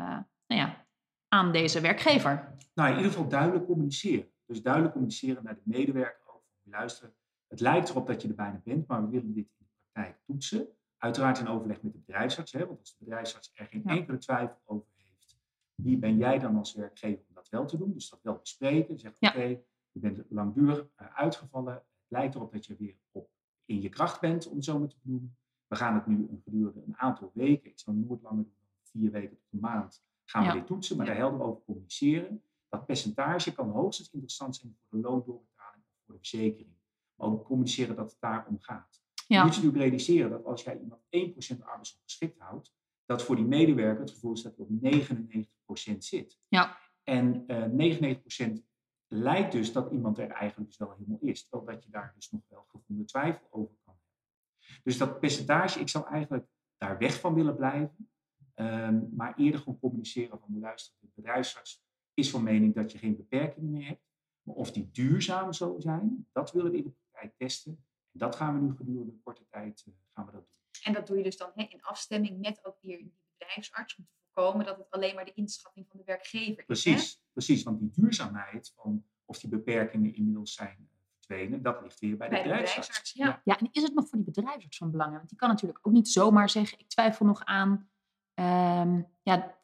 nou 0.46 0.60
ja, 0.60 0.86
aan 1.28 1.52
deze 1.52 1.80
werkgever? 1.80 2.56
Nou, 2.74 2.90
in 2.90 2.96
ieder 2.96 3.12
geval 3.12 3.28
duidelijk 3.28 3.66
communiceren. 3.66 4.30
Dus 4.46 4.62
duidelijk 4.62 4.92
communiceren 4.92 5.44
naar 5.44 5.54
de 5.54 5.60
medewerker 5.64 6.26
over. 6.26 6.46
Luisteren, 6.62 7.14
het 7.48 7.60
lijkt 7.60 7.88
erop 7.88 8.06
dat 8.06 8.22
je 8.22 8.28
er 8.28 8.34
bijna 8.34 8.60
bent, 8.64 8.86
maar 8.86 9.02
we 9.04 9.10
willen 9.10 9.32
dit 9.34 9.46
in 9.58 9.66
de 9.66 9.72
praktijk 9.92 10.18
toetsen. 10.26 10.66
Uiteraard 10.98 11.38
in 11.38 11.48
overleg 11.48 11.82
met 11.82 11.92
de 11.92 11.98
bedrijfsarts, 11.98 12.52
hè, 12.52 12.66
want 12.66 12.78
als 12.80 12.90
de 12.98 13.04
bedrijfsarts 13.04 13.50
er 13.54 13.66
geen 13.66 13.82
Ja. 13.84 13.90
enkele 13.90 14.18
twijfel 14.18 14.60
over 14.64 14.86
heeft, 14.96 15.38
wie 15.74 15.96
ben 15.98 16.16
jij 16.16 16.38
dan 16.38 16.56
als 16.56 16.74
werkgever 16.74 17.24
om 17.28 17.34
dat 17.34 17.48
wel 17.48 17.66
te 17.66 17.76
doen? 17.76 17.92
Dus 17.92 18.08
dat 18.08 18.22
wel 18.22 18.38
bespreken. 18.38 18.98
Zeg, 18.98 19.12
Ja. 19.18 19.28
oké, 19.28 19.60
je 20.00 20.08
bent 20.12 20.24
langdurig 20.30 20.86
eh, 20.94 21.06
uitgevallen. 21.14 21.72
Het 21.74 21.84
lijkt 22.08 22.34
erop 22.34 22.52
dat 22.52 22.66
je 22.66 22.76
weer 22.76 22.96
op, 23.10 23.30
in 23.64 23.80
je 23.80 23.88
kracht 23.88 24.20
bent, 24.20 24.46
om 24.46 24.54
het 24.56 24.64
zo 24.64 24.78
maar 24.78 24.88
te 24.88 24.96
benoemen. 25.02 25.36
We 25.66 25.76
gaan 25.76 25.94
het 25.94 26.06
nu 26.06 26.28
een 26.30 26.40
gedurende 26.44 26.82
een 26.86 26.96
aantal 26.96 27.30
weken, 27.34 27.70
ik 27.70 27.78
zou 27.78 27.96
nooit 27.96 28.22
langer 28.22 28.42
doen 28.44 28.54
dan 28.58 29.00
vier 29.00 29.10
weken 29.10 29.36
tot 29.36 29.46
een 29.52 29.60
maand, 29.60 30.04
gaan 30.24 30.42
we 30.42 30.48
Ja. 30.48 30.54
dit 30.54 30.66
toetsen, 30.66 30.96
maar 30.96 31.06
Ja. 31.06 31.12
daar 31.12 31.20
helder 31.20 31.46
over 31.46 31.62
communiceren. 31.64 32.42
Dat 32.68 32.86
percentage 32.86 33.52
kan 33.52 33.70
hoogstens 33.70 34.10
interessant 34.10 34.56
zijn 34.56 34.76
voor 34.88 34.98
de 35.00 35.08
loondoorbetaling 35.08 35.84
of 35.84 36.00
voor 36.04 36.14
de 36.14 36.20
verzekering. 36.20 36.76
Maar 37.14 37.28
ook 37.28 37.44
communiceren 37.44 37.96
dat 37.96 38.10
het 38.10 38.20
daarom 38.20 38.58
gaat. 38.60 39.02
Je 39.26 39.34
moet 39.34 39.54
je 39.54 39.60
natuurlijk 39.60 39.76
realiseren 39.82 40.30
dat 40.30 40.44
als 40.44 40.62
jij 40.62 40.78
iemand 40.80 41.00
1% 41.10 41.62
arbeidsongeschikt 41.62 42.38
houdt, 42.38 42.74
dat 43.06 43.22
voor 43.22 43.36
die 43.36 43.44
medewerker 43.44 44.00
het 44.00 44.10
gevoel 44.10 44.32
is 44.32 44.42
dat 44.42 44.56
hij 44.56 44.64
op 44.66 44.70
99% 44.70 46.04
zit. 46.04 46.38
Ja. 46.48 46.78
En 47.02 47.46
eh 47.46 47.64
99% 47.66 48.66
lijkt 49.08 49.52
dus 49.52 49.72
dat 49.72 49.92
iemand 49.92 50.18
er 50.18 50.30
eigenlijk 50.30 50.68
dus 50.70 50.78
wel 50.78 50.92
helemaal 50.92 51.18
is. 51.20 51.48
Terwijl 51.48 51.70
dat 51.70 51.84
je 51.84 51.90
daar 51.90 52.12
dus 52.14 52.30
nog 52.30 52.42
wel 52.48 52.64
gevoelde 52.68 53.04
twijfel 53.04 53.46
over 53.50 53.74
kan 53.84 53.94
hebben. 53.94 54.82
Dus 54.82 54.98
dat 54.98 55.20
percentage, 55.20 55.80
ik 55.80 55.88
zou 55.88 56.08
eigenlijk 56.08 56.46
daar 56.76 56.98
weg 56.98 57.20
van 57.20 57.34
willen 57.34 57.56
blijven. 57.56 58.10
Ehm, 58.54 59.00
maar 59.14 59.36
eerder 59.36 59.60
gewoon 59.60 59.78
communiceren 59.78 60.40
van 60.40 60.58
luister, 60.58 60.94
de 61.00 61.08
bedrijfsarts 61.14 61.82
is 62.14 62.30
van 62.30 62.42
mening 62.42 62.74
dat 62.74 62.92
je 62.92 62.98
geen 62.98 63.16
beperkingen 63.16 63.70
meer 63.70 63.86
hebt. 63.86 64.02
Maar 64.42 64.54
of 64.54 64.72
die 64.72 64.90
duurzaam 64.90 65.52
zo 65.52 65.76
zijn, 65.78 66.26
dat 66.32 66.52
willen 66.52 66.70
we 66.70 66.76
in 66.76 66.84
de 66.84 66.90
praktijk 66.90 67.34
testen. 67.36 67.72
En 68.12 68.18
dat 68.18 68.36
gaan 68.36 68.54
we 68.54 68.66
nu 68.66 68.76
gedurende 68.76 69.20
korte 69.22 69.46
tijd 69.50 69.84
eh, 69.86 69.92
gaan 70.12 70.26
we 70.26 70.32
dat 70.32 70.40
doen. 70.40 70.82
En 70.82 70.92
dat 70.92 71.06
doe 71.06 71.16
je 71.16 71.22
dus 71.22 71.36
dan 71.36 71.52
in 71.54 71.82
afstemming 71.82 72.38
met 72.38 72.64
ook 72.64 72.78
weer 72.80 72.98
die 72.98 73.14
bedrijfsarts. 73.38 73.98
Voorkomen 74.38 74.66
dat 74.66 74.76
het 74.76 74.90
alleen 74.90 75.14
maar 75.14 75.24
de 75.24 75.34
inschatting 75.34 75.86
van 75.88 75.98
de 75.98 76.04
werkgever 76.06 76.48
is. 76.48 76.56
hè? 76.56 76.64
Precies, 76.92 77.22
precies. 77.32 77.62
Want 77.62 77.78
die 77.78 77.90
duurzaamheid 77.94 78.72
van 78.76 79.04
of 79.24 79.38
die 79.38 79.50
beperkingen 79.50 80.14
inmiddels 80.14 80.54
zijn 80.54 80.88
verdwenen, 81.18 81.62
dat 81.62 81.82
ligt 81.82 82.00
weer 82.00 82.16
bij 82.16 82.28
de 82.28 82.34
Bij 82.34 82.42
de 82.42 82.48
bedrijfsarts. 82.48 82.86
bedrijfsarts, 82.88 83.12
ja. 83.12 83.40
Ja, 83.44 83.58
en 83.58 83.68
is 83.72 83.82
het 83.82 83.94
nog 83.94 84.08
voor 84.08 84.18
die 84.18 84.32
bedrijfsarts 84.34 84.78
van 84.78 84.90
belang? 84.90 85.12
Want 85.16 85.28
die 85.28 85.38
kan 85.38 85.48
natuurlijk 85.48 85.78
ook 85.82 85.92
niet 85.92 86.08
zomaar 86.08 86.50
zeggen, 86.50 86.78
ik 86.78 86.88
twijfel 86.88 87.26
nog 87.26 87.44
aan 87.44 87.90
ehm, 88.34 89.02
ja, 89.22 89.56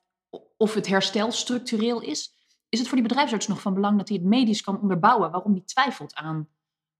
of 0.56 0.74
het 0.74 0.86
herstel 0.86 1.32
structureel 1.32 2.00
is. 2.00 2.32
Is 2.68 2.78
het 2.78 2.88
voor 2.88 2.98
die 2.98 3.08
bedrijfsarts 3.08 3.46
nog 3.46 3.60
van 3.60 3.74
belang 3.74 3.98
dat 3.98 4.08
hij 4.08 4.16
het 4.16 4.26
medisch 4.26 4.62
kan 4.62 4.80
onderbouwen 4.80 5.30
waarom 5.30 5.52
hij 5.52 5.62
twijfelt 5.64 6.14
aan 6.14 6.48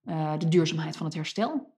eh, 0.03 0.39
de 0.39 0.49
duurzaamheid 0.49 0.97
van 0.97 1.07
het 1.07 1.15
herstel? 1.15 1.77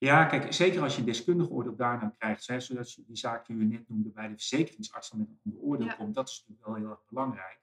Ja, 0.00 0.24
kijk, 0.24 0.52
zeker 0.52 0.82
als 0.82 0.94
je 0.94 1.00
een 1.00 1.06
deskundige 1.06 1.50
oordeel 1.50 1.76
daarna 1.76 2.14
krijgt, 2.18 2.46
hè, 2.46 2.60
zoals 2.60 2.94
die 2.94 3.16
zaak 3.16 3.46
die 3.46 3.56
u 3.56 3.64
net 3.64 3.88
noemde 3.88 4.08
bij 4.08 4.28
de 4.28 4.34
verzekeringsarts 4.34 5.10
dan 5.10 5.18
met 5.18 5.28
een 5.28 5.40
ander 5.44 5.60
oordeel 5.60 5.86
Ja. 5.86 5.92
komt, 5.94 6.14
dat 6.14 6.28
is 6.28 6.38
natuurlijk 6.38 6.66
wel 6.66 6.76
heel 6.76 6.90
erg 6.90 7.04
belangrijk. 7.08 7.60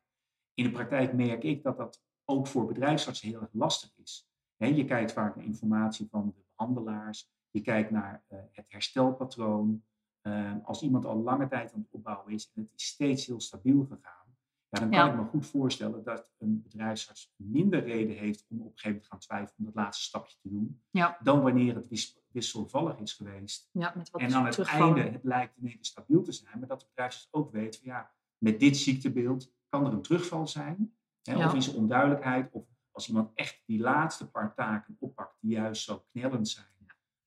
In 0.53 0.63
de 0.63 0.71
praktijk 0.71 1.13
merk 1.13 1.43
ik 1.43 1.63
dat 1.63 1.77
dat 1.77 2.01
ook 2.25 2.47
voor 2.47 2.65
bedrijfsartsen 2.65 3.27
heel 3.27 3.41
erg 3.41 3.53
lastig 3.53 3.97
is. 3.97 4.29
Hè, 4.55 4.65
je 4.67 4.85
kijkt 4.85 5.11
vaak 5.11 5.35
naar 5.35 5.45
informatie 5.45 6.07
van 6.09 6.25
de 6.35 6.43
behandelaars 6.55 7.29
Je 7.51 7.61
kijkt 7.61 7.91
naar 7.91 8.23
eh, 8.27 8.39
het 8.51 8.65
herstelpatroon. 8.71 9.83
Uh, 10.21 10.53
als 10.63 10.81
iemand 10.81 11.05
al 11.05 11.15
lange 11.23 11.47
tijd 11.47 11.73
aan 11.73 11.79
het 11.79 11.91
opbouwen 11.91 12.33
is 12.33 12.51
en 12.55 12.61
het 12.61 12.71
is 12.75 12.85
steeds 12.85 13.25
heel 13.25 13.39
stabiel 13.39 13.83
gegaan, 13.83 14.25
ja, 14.69 14.79
dan 14.79 14.89
kan 14.89 15.05
Ja. 15.05 15.11
ik 15.11 15.15
me 15.19 15.25
goed 15.25 15.45
voorstellen 15.45 16.03
dat 16.03 16.29
een 16.37 16.61
bedrijfsarts 16.61 17.33
minder 17.35 17.83
reden 17.83 18.15
heeft 18.15 18.45
om 18.49 18.61
op 18.61 18.65
een 18.65 18.71
gegeven 18.77 18.83
moment 18.89 19.03
te 19.03 19.09
gaan 19.09 19.19
twijfelen 19.19 19.53
om 19.57 19.65
dat 19.65 19.73
laatste 19.75 20.03
stapje 20.03 20.35
te 20.41 20.49
doen, 20.49 20.81
Ja. 20.91 21.17
dan 21.23 21.41
wanneer 21.41 21.75
het 21.75 21.89
wisselvallig 22.37 22.99
is 22.99 23.13
geweest. 23.13 23.69
Ja, 23.71 23.93
met 23.95 24.09
wat 24.09 24.21
En 24.21 24.33
aan 24.33 24.45
het 24.45 24.59
einde, 24.59 25.01
het 25.01 25.23
lijkt 25.23 25.57
in 25.57 25.63
één 25.63 25.73
keer 25.73 25.85
stabiel 25.85 26.21
te 26.23 26.31
zijn, 26.31 26.59
maar 26.59 26.67
dat 26.67 26.79
de 26.79 26.85
bedrijfsarts 26.85 27.27
ook 27.31 27.51
weet 27.51 27.77
van 27.77 27.85
ja, 27.85 28.11
met 28.37 28.59
dit 28.59 28.77
ziektebeeld 28.77 29.53
kan 29.69 29.85
er 29.85 29.91
een 29.91 30.01
terugval 30.01 30.47
zijn. 30.47 30.97
Hè, 31.23 31.33
Ja. 31.33 31.45
Of 31.45 31.53
is 31.53 31.67
er 31.67 31.75
onduidelijkheid, 31.75 32.51
of 32.51 32.65
als 32.91 33.07
iemand 33.07 33.31
echt 33.33 33.63
die 33.65 33.79
laatste 33.79 34.29
paar 34.29 34.53
taken 34.53 34.97
oppakt 34.99 35.37
die 35.41 35.51
juist 35.51 35.83
zo 35.83 36.05
knellend 36.11 36.49
zijn, 36.49 36.65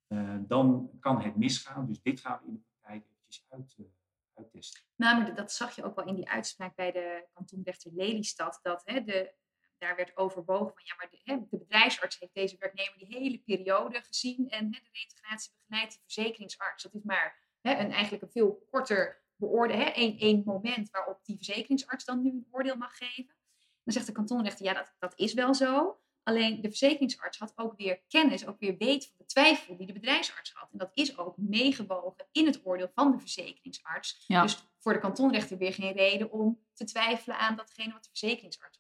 eh, 0.07 0.37
dan 0.41 0.91
kan 1.01 1.21
het 1.21 1.37
misgaan. 1.37 1.87
Dus 1.87 2.03
dit 2.03 2.21
gaan 2.21 2.41
we 2.41 2.47
in 2.47 2.53
de 2.53 2.61
praktijk 2.61 3.05
eventjes 3.07 3.47
uit, 3.49 3.75
eh, 3.79 3.85
uittesten. 4.35 4.83
Namelijk, 4.97 5.37
dat 5.37 5.53
zag 5.53 5.77
je 5.77 5.85
ook 5.85 5.97
wel 5.97 6.07
in 6.07 6.15
die 6.15 6.29
uitspraak 6.29 6.75
bij 6.75 6.93
de 6.93 7.27
kantonrechter 7.33 7.91
Lelystad, 7.95 8.59
dat 8.63 8.83
hè, 8.85 9.05
de, 9.05 9.35
daar 9.81 9.97
werd 9.97 10.17
overwogen 10.17 10.73
van 10.75 10.83
ja, 10.85 10.95
maar 10.97 11.11
de, 11.11 11.21
hè, 11.25 11.39
de 11.51 11.59
bedrijfsarts 11.59 12.19
heeft 12.19 12.35
deze 12.35 12.57
werknemer 12.59 12.99
die 12.99 13.19
hele 13.19 13.39
periode 13.39 14.03
gezien 14.03 14.49
en 14.49 14.65
hè, 14.65 14.81
de 14.83 14.89
reintegratie 14.93 15.53
begeleidt 15.57 15.93
de 15.93 16.01
verzekeringsarts. 16.03 16.83
Dat 16.83 16.95
is 16.95 17.03
maar 17.03 17.39
hè, 17.61 17.73
een, 17.73 17.93
eigenlijk 17.93 18.23
een 18.23 18.31
veel 18.31 18.67
korter 18.71 19.23
beoordeel, 19.37 19.93
één, 19.93 20.19
één 20.19 20.43
moment 20.45 20.91
waarop 20.91 21.25
die 21.25 21.37
verzekeringsarts 21.37 22.05
dan 22.05 22.23
nu 22.23 22.31
een 22.31 22.49
oordeel 22.51 22.77
mag 22.77 22.97
geven. 22.97 23.35
Dan 23.85 23.95
zegt 23.95 24.07
de 24.07 24.13
kantonrechter, 24.13 24.65
ja, 24.65 24.73
dat, 24.73 24.95
dat 24.99 25.19
is 25.19 25.35
wel 25.35 25.55
zo. 25.55 26.01
Alleen 26.23 26.61
de 26.61 26.69
verzekeringsarts 26.69 27.39
had 27.39 27.53
ook 27.57 27.77
weer 27.77 28.03
kennis, 28.09 28.47
ook 28.47 28.59
weer 28.59 28.77
weet 28.77 29.07
van 29.07 29.15
de 29.19 29.25
twijfel 29.25 29.77
die 29.77 29.87
de 29.87 29.93
bedrijfsarts 29.93 30.53
had. 30.53 30.69
En 30.73 30.79
dat 30.79 30.91
is 30.95 31.19
ook 31.19 31.37
meegewogen 31.37 32.29
in 32.33 32.47
het 32.47 32.61
oordeel 32.67 32.91
van 32.95 33.11
de 33.11 33.19
verzekeringsarts. 33.19 34.25
Ja. 34.27 34.43
Dus 34.43 34.69
voor 34.79 34.93
de 34.93 34.99
kantonrechter 34.99 35.59
weer 35.59 35.73
geen 35.73 35.93
reden 35.93 36.31
om 36.31 36.61
te 36.75 36.85
twijfelen 36.85 37.39
aan 37.39 37.57
datgene 37.57 37.93
wat 37.93 38.03
de 38.03 38.09
verzekeringsarts. 38.09 38.80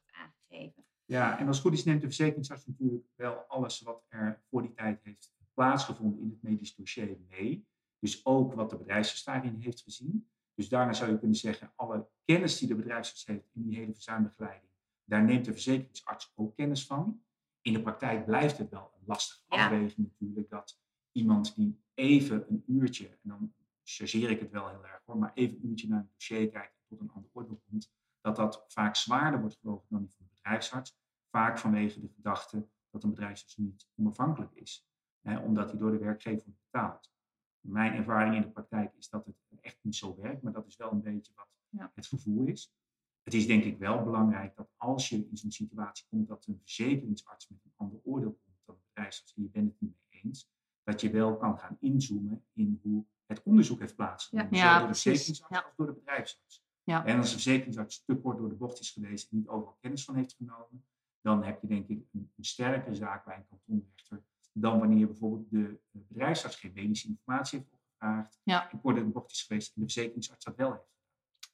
Ja, 1.10 1.38
en 1.38 1.46
als 1.46 1.56
het 1.56 1.66
goed 1.66 1.76
is 1.76 1.84
neemt 1.84 2.00
de 2.00 2.06
verzekeringsarts 2.06 2.66
natuurlijk 2.66 3.04
wel 3.14 3.34
alles 3.34 3.80
wat 3.80 4.04
er 4.08 4.42
voor 4.50 4.62
die 4.62 4.72
tijd 4.72 5.00
heeft 5.02 5.34
plaatsgevonden 5.54 6.20
in 6.20 6.30
het 6.30 6.42
medisch 6.42 6.74
dossier 6.74 7.18
mee. 7.28 7.66
Dus 7.98 8.26
ook 8.26 8.54
wat 8.54 8.70
de 8.70 8.76
bedrijfsarts 8.76 9.24
daarin 9.24 9.54
heeft 9.54 9.82
gezien. 9.82 10.28
Dus 10.54 10.68
daarna 10.68 10.92
zou 10.92 11.10
je 11.10 11.18
kunnen 11.18 11.36
zeggen, 11.36 11.72
alle 11.76 12.08
kennis 12.24 12.58
die 12.58 12.68
de 12.68 12.74
bedrijfsarts 12.74 13.26
heeft 13.26 13.48
in 13.52 13.62
die 13.62 13.78
hele 13.78 13.92
verzuimbegeleiding, 13.92 14.72
daar 15.04 15.24
neemt 15.24 15.44
de 15.44 15.52
verzekeringsarts 15.52 16.32
ook 16.34 16.56
kennis 16.56 16.86
van. 16.86 17.22
In 17.60 17.72
de 17.72 17.82
praktijk 17.82 18.24
blijft 18.24 18.58
het 18.58 18.70
wel 18.70 18.92
een 18.94 19.06
lastige 19.06 19.42
Ja. 19.48 19.64
afweging 19.64 20.08
natuurlijk 20.08 20.50
dat 20.50 20.80
iemand 21.12 21.54
die 21.54 21.80
even 21.94 22.44
een 22.48 22.64
uurtje, 22.66 23.08
en 23.08 23.18
dan 23.22 23.54
chargeer 23.82 24.30
ik 24.30 24.40
het 24.40 24.50
wel 24.50 24.68
heel 24.68 24.84
erg 24.84 25.02
hoor, 25.04 25.18
maar 25.18 25.32
even 25.34 25.56
een 25.56 25.68
uurtje 25.68 25.88
naar 25.88 26.00
een 26.00 26.10
dossier 26.12 26.48
kijkt 26.50 26.74
en 26.74 26.84
tot 26.88 27.00
een 27.00 27.10
ander 27.10 27.30
oordeel 27.32 27.62
komt, 27.68 27.92
dat 28.20 28.36
dat 28.36 28.64
vaak 28.68 28.96
zwaarder 28.96 29.40
wordt 29.40 29.58
gewogen 29.60 29.86
dan 29.88 30.00
die 30.00 30.14
van 30.16 30.26
de 30.28 30.29
bedrijfsarts. 30.42 30.98
Vaak 31.30 31.58
vanwege 31.58 32.00
de 32.00 32.08
gedachte 32.08 32.68
dat 32.90 33.02
een 33.02 33.10
bedrijfsarts 33.10 33.56
niet 33.56 33.88
onafhankelijk 33.94 34.54
is, 34.54 34.86
hè, 35.20 35.38
omdat 35.38 35.70
hij 35.70 35.78
door 35.78 35.90
de 35.90 35.98
werkgever 35.98 36.44
wordt 36.44 36.60
betaald. 36.70 37.12
Mijn 37.60 37.92
ervaring 37.92 38.34
in 38.34 38.42
de 38.42 38.50
praktijk 38.50 38.94
is 38.94 39.08
dat 39.08 39.26
het 39.26 39.36
echt 39.60 39.78
niet 39.82 39.96
zo 39.96 40.16
werkt, 40.16 40.42
maar 40.42 40.52
dat 40.52 40.66
is 40.66 40.76
wel 40.76 40.90
een 40.92 41.02
beetje 41.02 41.32
wat 41.34 41.48
Ja. 41.68 41.92
het 41.94 42.06
gevoel 42.06 42.46
is. 42.46 42.74
Het 43.22 43.34
is 43.34 43.46
denk 43.46 43.64
ik 43.64 43.78
wel 43.78 44.02
belangrijk 44.04 44.56
dat 44.56 44.70
als 44.76 45.08
je 45.08 45.16
in 45.28 45.36
zo'n 45.36 45.50
situatie 45.50 46.06
komt 46.08 46.28
dat 46.28 46.46
een 46.46 46.58
verzekeringsarts 46.60 47.48
met 47.48 47.64
een 47.64 47.72
ander 47.76 48.00
oordeel 48.02 48.38
komt 48.44 48.56
dan 48.64 48.74
de 48.74 48.82
bedrijfsarts 48.86 49.34
en 49.34 49.42
je 49.42 49.48
bent 49.48 49.70
het 49.70 49.80
niet 49.80 49.96
mee 50.10 50.22
eens, 50.22 50.50
dat 50.82 51.00
je 51.00 51.10
wel 51.10 51.36
kan 51.36 51.58
gaan 51.58 51.76
inzoomen 51.80 52.44
in 52.52 52.80
hoe 52.82 53.04
het 53.26 53.42
onderzoek 53.42 53.78
heeft 53.78 53.96
plaatsgevonden. 53.96 54.56
Ja. 54.56 54.62
Zowel 54.64 54.78
door 54.78 54.88
de 54.88 54.94
verzekeringsarts 54.94 55.64
als 55.64 55.76
door 55.76 55.86
de 55.86 55.92
bedrijfsarts. 55.92 56.64
Ja. 56.82 57.04
En 57.04 57.16
als 57.16 57.26
de 57.26 57.32
verzekeringsarts 57.32 58.04
te 58.04 58.14
kort 58.14 58.38
door 58.38 58.48
de 58.48 58.54
bocht 58.54 58.80
is 58.80 58.90
geweest 58.90 59.30
en 59.30 59.36
niet 59.36 59.48
overal 59.48 59.76
kennis 59.80 60.04
van 60.04 60.14
heeft 60.14 60.34
genomen, 60.34 60.84
dan 61.20 61.44
heb 61.44 61.60
je 61.60 61.66
denk 61.68 61.88
ik 61.88 62.04
een, 62.12 62.32
een 62.36 62.44
sterke 62.44 62.94
zaak 62.94 63.24
bij 63.24 63.36
een 63.36 63.46
kantonrechter 63.46 64.22
dan 64.52 64.78
wanneer 64.78 65.06
bijvoorbeeld 65.06 65.50
de 65.50 65.80
eh, 65.92 66.00
bedrijfsarts 66.08 66.56
geen 66.56 66.72
medische 66.74 67.08
informatie 67.08 67.58
heeft 67.58 67.70
opgevraagd 67.72 68.40
Ja. 68.44 68.70
en 68.70 68.80
kort 68.80 68.96
door 68.96 69.04
de 69.04 69.10
bocht 69.10 69.30
is 69.30 69.42
geweest 69.42 69.68
en 69.76 69.82
de 69.82 69.92
verzekeringsarts 69.92 70.44
dat 70.44 70.56
wel 70.56 70.70
heeft. 70.72 70.88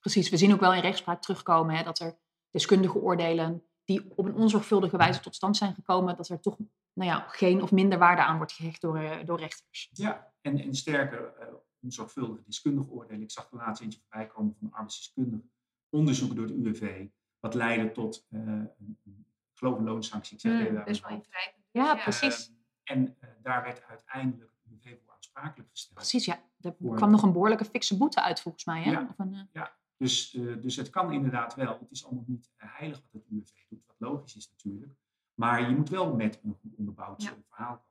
Precies, 0.01 0.31
we 0.31 0.37
zien 0.37 0.53
ook 0.53 0.61
wel 0.61 0.75
in 0.75 0.81
rechtspraak 0.81 1.23
terugkomen 1.23 1.77
hè, 1.77 1.83
dat 1.83 1.99
er 1.99 2.19
deskundige 2.51 2.99
oordelen 2.99 3.63
die 3.85 4.11
op 4.17 4.25
een 4.25 4.35
onzorgvuldige 4.35 4.97
wijze 4.97 5.21
tot 5.21 5.35
stand 5.35 5.57
zijn 5.57 5.75
gekomen, 5.75 6.17
dat 6.17 6.29
er 6.29 6.41
toch 6.41 6.57
nou 6.93 7.11
ja, 7.11 7.21
geen 7.29 7.63
of 7.63 7.73
minder 7.73 7.99
waarde 7.99 8.23
aan 8.23 8.37
wordt 8.37 8.53
gehecht 8.53 8.81
door, 8.81 8.97
eh, 8.99 9.27
door 9.27 9.39
rechters. 9.39 9.91
Ja, 9.93 10.33
en, 10.41 10.59
en 10.59 10.75
sterker, 10.75 11.35
eh 11.35 11.55
onzorgvuldige 11.83 12.43
deskundige 12.45 12.91
oordelen. 12.91 13.23
Ik 13.23 13.31
zag 13.31 13.51
er 13.51 13.57
laatst 13.57 13.83
eentje 13.83 14.01
voorbij 14.01 14.27
komen 14.27 14.55
van 14.59 14.67
een 14.67 14.73
arbeidsdeskundige 14.75 15.49
onderzoeken 15.89 16.37
door 16.37 16.47
het 16.47 16.55
UWV, 16.55 17.07
wat 17.41 17.55
leidde 17.55 17.93
tot 17.93 18.27
eh, 18.31 18.41
een, 18.41 18.75
een, 19.05 19.27
ik 19.53 19.59
geloof 19.59 19.79
een 19.79 19.85
loonsanctie. 19.85 20.35
Ik 20.35 20.41
zeg 20.41 20.53
Hmm, 20.53 20.61
even 20.67 20.85
best 20.85 21.01
wel 21.03 21.11
ingrijpend. 21.11 21.65
Ja, 21.71 21.95
Dus 21.95 22.03
precies. 22.03 22.53
En 22.83 23.17
eh, 23.21 23.29
daar 23.43 23.63
werd 23.63 23.83
uiteindelijk 23.83 24.51
het 24.63 24.73
UWV 24.73 24.99
voor 25.05 25.13
aansprakelijk 25.15 25.71
gesteld. 25.71 25.95
Precies, 25.95 26.25
ja. 26.25 26.41
Er 26.61 26.75
Voor- 26.81 26.97
kwam 26.97 27.11
nog 27.11 27.23
een 27.23 27.33
behoorlijke 27.33 27.65
fikse 27.65 27.97
boete 27.97 28.23
uit 28.23 28.41
volgens 28.41 28.65
mij. 28.65 28.83
Hè? 28.83 28.91
Ja. 28.91 29.07
Of 29.11 29.19
een, 29.19 29.49
eh, 29.53 29.63
Dus, 29.97 30.35
eh, 30.35 30.63
dus 30.63 30.77
het 30.77 30.91
kan 30.91 31.13
inderdaad 31.13 31.55
wel. 31.55 31.79
Het 31.79 31.91
is 31.91 32.05
allemaal 32.05 32.25
niet 32.27 32.51
eh, 32.57 32.69
heilig 32.77 33.03
wat 33.03 33.13
het 33.13 33.31
UWV 33.31 33.51
doet, 33.69 33.87
wat 33.87 33.97
logisch 33.99 34.37
is 34.37 34.51
natuurlijk. 34.51 34.93
Maar 35.35 35.69
je 35.69 35.77
moet 35.77 35.89
wel 35.89 36.15
met 36.15 36.41
een 36.45 36.57
goed 36.61 36.75
onderbouwd 36.75 37.23
Ja. 37.23 37.31
eh, 37.31 37.37
verhaal 37.49 37.75
komen. 37.77 37.85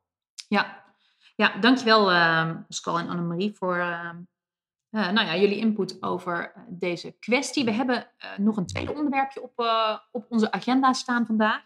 Ja, 0.47 0.94
ja 1.35 1.57
dankjewel 1.59 2.11
uh, 2.11 2.49
en 2.85 3.09
Annemarie 3.09 3.55
voor 3.55 3.77
ehm, 3.77 4.17
eh, 4.95 5.11
nou 5.11 5.27
ja, 5.27 5.35
jullie 5.37 5.57
input 5.57 6.03
over 6.03 6.51
eh, 6.51 6.61
deze 6.67 7.15
kwestie. 7.19 7.65
We 7.65 7.71
hebben 7.71 8.11
eh, 8.17 8.37
nog 8.37 8.57
een 8.57 8.65
tweede 8.65 8.93
onderwerpje 8.93 9.41
op, 9.41 9.51
op 10.11 10.25
onze 10.29 10.51
agenda 10.51 10.93
staan 10.93 11.25
vandaag. 11.25 11.63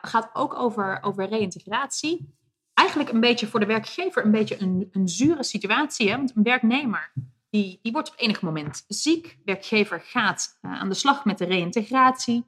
Gaat 0.00 0.30
ook 0.32 0.54
over, 0.54 1.02
over 1.02 1.28
reïntegratie. 1.28 2.36
Eigenlijk 2.74 3.10
een 3.10 3.20
beetje 3.20 3.46
voor 3.46 3.60
de 3.60 3.66
werkgever 3.66 4.24
een 4.24 4.30
beetje 4.30 4.60
een, 4.60 4.88
een 4.92 5.08
zure 5.08 5.42
situatie. 5.42 6.10
Hè? 6.10 6.16
Want 6.16 6.36
een 6.36 6.42
werknemer 6.42 7.12
die, 7.50 7.78
die 7.82 7.92
wordt 7.92 8.10
op 8.10 8.18
enig 8.18 8.42
moment 8.42 8.84
ziek. 8.88 9.38
Werkgever 9.44 10.00
gaat 10.00 10.58
aan 10.60 10.88
de 10.88 10.94
slag 10.94 11.24
met 11.24 11.38
de 11.38 11.44
reïntegratie. 11.44 12.46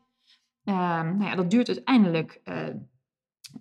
Ehm, 0.64 1.16
nou 1.16 1.24
ja, 1.24 1.34
dat 1.34 1.50
duurt 1.50 1.68
uiteindelijk 1.68 2.40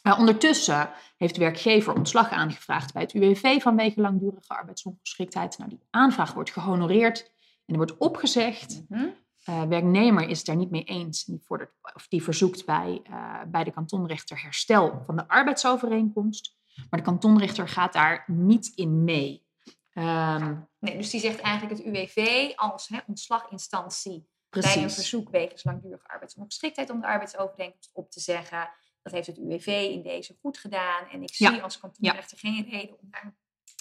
Uh, 0.03 0.19
ondertussen 0.19 0.89
heeft 1.17 1.33
de 1.33 1.39
werkgever 1.39 1.93
ontslag 1.93 2.29
aangevraagd 2.29 2.93
bij 2.93 3.01
het 3.01 3.13
UWV 3.13 3.61
vanwege 3.61 4.01
langdurige 4.01 4.47
arbeidsongeschiktheid. 4.47 5.57
Nou, 5.57 5.69
die 5.69 5.81
aanvraag 5.89 6.33
wordt 6.33 6.51
gehonoreerd 6.51 7.31
en 7.65 7.73
er 7.73 7.75
wordt 7.75 7.97
opgezegd. 7.97 8.83
Mhm. 8.89 9.07
Uh, 9.49 9.63
werknemer 9.63 10.27
is 10.29 10.37
het 10.37 10.45
daar 10.47 10.55
niet 10.55 10.71
mee 10.71 10.83
eens. 10.83 11.23
Die, 11.23 11.41
vordert, 11.45 11.71
of 11.93 12.07
die 12.07 12.23
verzoekt 12.23 12.65
bij, 12.65 13.01
uh, 13.09 13.41
bij 13.47 13.63
de 13.63 13.71
kantonrechter 13.71 14.41
herstel 14.41 15.01
van 15.05 15.15
de 15.15 15.27
arbeidsovereenkomst. 15.27 16.57
Maar 16.89 16.99
de 16.99 17.05
kantonrechter 17.05 17.67
gaat 17.67 17.93
daar 17.93 18.23
niet 18.27 18.71
in 18.75 19.03
mee. 19.03 19.45
Um, 19.93 20.03
Ja, 20.03 20.67
Nee, 20.79 20.97
dus 20.97 21.09
die 21.09 21.19
zegt 21.19 21.39
eigenlijk 21.39 21.77
het 21.77 21.87
UWV 21.87 22.51
als 22.55 22.87
hè, 22.87 22.99
ontslaginstantie 23.07 24.27
bij 24.49 24.83
een 24.83 24.91
verzoek 24.91 25.29
wegens 25.29 25.63
langdurige 25.63 26.07
arbeidsongeschiktheid 26.07 26.89
om 26.89 27.01
de 27.01 27.07
arbeidsovereenkomst 27.07 27.89
op 27.93 28.11
te 28.11 28.19
zeggen. 28.19 28.69
Dat 29.01 29.13
heeft 29.13 29.27
het 29.27 29.37
UWV 29.37 29.87
in 29.91 30.01
deze 30.03 30.35
goed 30.41 30.57
gedaan. 30.57 31.07
En 31.11 31.23
ik 31.23 31.29
Ja. 31.33 31.51
zie 31.51 31.61
als 31.63 31.79
kantonrechter 31.79 32.37
geen 32.37 32.67
reden 32.69 32.99
om 33.01 33.07
daar 33.11 33.35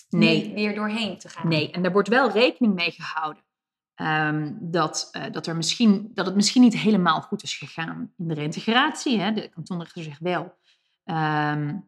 Nee. 0.09 0.52
weer 0.54 0.75
doorheen 0.75 1.18
te 1.18 1.28
gaan. 1.28 1.49
Nee, 1.49 1.71
en 1.71 1.83
daar 1.83 1.92
wordt 1.92 2.09
wel 2.09 2.30
rekening 2.30 2.75
mee 2.75 2.90
gehouden. 2.90 3.44
Ehm, 3.95 4.53
dat, 4.61 5.09
eh, 5.13 5.33
dat, 5.33 5.47
er 5.47 5.57
misschien, 5.57 6.11
dat 6.15 6.27
het 6.27 6.35
misschien 6.35 6.63
niet 6.63 6.77
helemaal 6.77 7.21
goed 7.21 7.43
is 7.43 7.57
gegaan 7.57 8.13
in 8.17 8.29
de 8.29 8.35
reintegratie. 8.35 9.21
Hè? 9.21 9.33
De 9.33 9.49
kantonrechter 9.49 10.03
zegt 10.03 10.21
wel 10.21 10.55
ehm, 11.05 11.79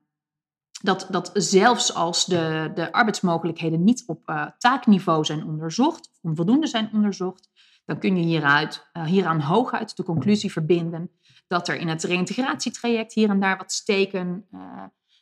dat, 0.83 1.07
dat 1.11 1.31
zelfs 1.35 1.95
als 1.95 2.25
de, 2.25 2.71
de 2.75 2.93
arbeidsmogelijkheden 2.93 3.85
niet 3.85 4.03
op 4.07 4.29
eh, 4.29 4.47
taakniveau 4.59 5.25
zijn 5.25 5.45
onderzocht, 5.45 6.09
of 6.13 6.19
onvoldoende 6.23 6.67
zijn 6.67 6.91
onderzocht, 6.93 7.51
dan 7.85 7.99
kun 7.99 8.17
je 8.17 8.25
hieruit, 8.25 8.89
eh, 8.93 9.05
hieraan 9.05 9.41
hooguit 9.41 9.97
de 9.97 10.03
conclusie 10.03 10.53
verbinden 10.53 11.11
dat 11.47 11.69
er 11.69 11.77
in 11.77 11.89
het 11.89 12.03
reïntegratietraject 12.03 13.13
hier 13.13 13.31
en 13.31 13.41
daar 13.41 13.57
wat 13.57 13.73
steken, 13.73 14.47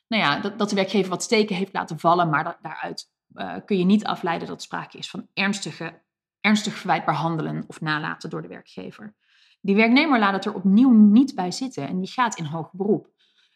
nou 0.08 0.22
ja, 0.22 0.40
dat, 0.40 0.58
dat 0.58 0.68
de 0.68 0.74
werkgever 0.74 1.10
wat 1.10 1.22
steken 1.22 1.56
heeft 1.56 1.72
laten 1.72 1.98
vallen, 1.98 2.28
maar 2.28 2.44
da- 2.44 2.58
daaruit 2.62 3.12
kun 3.64 3.78
je 3.78 3.84
niet 3.84 4.04
afleiden 4.04 4.48
dat 4.48 4.62
sprake 4.62 4.98
is 4.98 5.10
van 5.10 5.28
ernstige, 5.32 6.02
ernstig 6.44 6.74
verwijtbaar 6.74 7.14
handelen 7.14 7.64
of 7.66 7.80
nalaten 7.80 8.30
door 8.30 8.42
de 8.42 8.48
werkgever. 8.48 9.14
Die 9.60 9.74
werknemer 9.74 10.18
laat 10.18 10.32
het 10.32 10.44
er 10.44 10.54
opnieuw 10.54 10.90
niet 10.90 11.34
bij 11.34 11.50
zitten 11.50 11.88
en 11.88 11.98
die 11.98 12.10
gaat 12.10 12.38
in 12.38 12.44
hoger 12.44 12.76
beroep. 12.76 13.08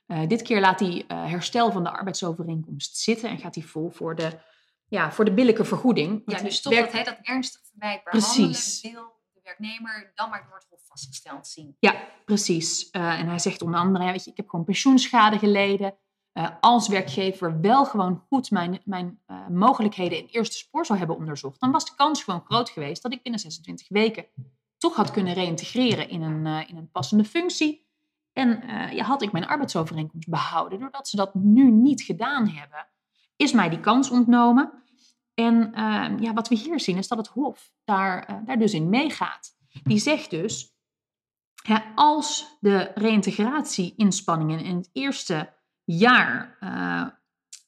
Eh, 0.06 0.26
dit 0.26 0.42
keer 0.42 0.60
laat 0.60 0.80
hij 0.80 1.04
eh, 1.08 1.24
herstel 1.24 1.72
van 1.72 1.82
de 1.84 1.90
arbeidsovereenkomst 1.90 2.96
zitten 2.96 3.30
en 3.30 3.38
gaat 3.38 3.54
hij 3.54 3.64
vol 3.64 3.90
voor 3.90 4.14
de, 4.14 4.38
ja, 4.88 5.12
voor 5.12 5.24
de 5.24 5.32
billijke 5.34 5.64
vergoeding. 5.64 6.22
Ja, 6.24 6.38
dus 6.42 6.60
toch 6.60 6.72
werk- 6.72 6.84
dat, 6.84 6.92
hè, 6.92 7.02
dat 7.02 7.18
ernstig 7.22 7.60
verwijtbaar 7.70 8.12
Precies. 8.12 8.82
handelen 8.82 9.02
wil 9.02 9.12
de 9.32 9.40
werknemer 9.42 10.12
dan 10.14 10.30
maar 10.30 10.44
door 10.44 10.54
het 10.54 10.66
hof 10.70 10.86
vastgesteld 10.86 11.46
zien. 11.46 11.76
Ja, 11.78 11.94
precies. 12.24 12.90
Eh, 12.90 13.20
en 13.20 13.28
hij 13.28 13.38
zegt 13.38 13.62
onder 13.62 13.80
andere, 13.80 14.04
ja, 14.04 14.10
weet 14.10 14.24
je, 14.24 14.30
ik 14.30 14.36
heb 14.36 14.48
gewoon 14.48 14.64
pensioenschade 14.64 15.38
geleden. 15.38 15.98
Eh, 16.38 16.48
als 16.60 16.88
werkgever 16.88 17.60
wel 17.60 17.84
gewoon 17.84 18.24
goed 18.28 18.50
mijn, 18.50 18.80
mijn 18.84 19.20
eh, 19.26 19.46
mogelijkheden 19.48 20.18
in 20.18 20.26
eerste 20.26 20.56
spoor 20.56 20.86
zou 20.86 20.98
hebben 20.98 21.16
onderzocht, 21.16 21.60
dan 21.60 21.70
was 21.70 21.84
de 21.84 21.94
kans 21.96 22.22
gewoon 22.22 22.44
groot 22.44 22.70
geweest 22.70 23.02
dat 23.02 23.12
ik 23.12 23.22
binnen 23.22 23.40
26 23.40 23.88
weken 23.88 24.26
toch 24.76 24.96
had 24.96 25.10
kunnen 25.10 25.34
reïntegreren 25.34 26.08
in 26.08 26.22
een, 26.22 26.46
eh, 26.46 26.68
in 26.68 26.76
een 26.76 26.90
passende 26.90 27.24
functie. 27.24 27.86
En 28.32 28.62
had 28.98 29.22
ik 29.22 29.32
mijn 29.32 29.46
arbeidsovereenkomst 29.46 30.28
behouden. 30.28 30.78
Doordat 30.78 31.08
ze 31.08 31.16
dat 31.16 31.34
nu 31.34 31.70
niet 31.70 32.02
gedaan 32.02 32.48
hebben, 32.48 32.86
is 33.36 33.52
mij 33.52 33.68
die 33.68 33.80
kans 33.80 34.10
ontnomen. 34.10 34.82
En 35.34 35.74
eh, 35.74 36.18
ja, 36.18 36.32
wat 36.32 36.48
we 36.48 36.54
hier 36.54 36.80
zien 36.80 36.96
is 36.96 37.08
dat 37.08 37.18
het 37.18 37.28
Hof 37.28 37.72
daar, 37.84 38.42
daar 38.44 38.58
dus 38.58 38.72
in 38.72 38.88
meegaat. 38.88 39.56
Die 39.82 39.98
zegt 39.98 40.30
dus, 40.30 40.76
als 41.94 42.56
de 42.60 42.90
reïntegratie-inspanningen 42.94 44.60
in 44.60 44.76
het 44.76 44.90
eerste 44.92 45.56
jaar 45.96 46.56
eh, 46.60 47.06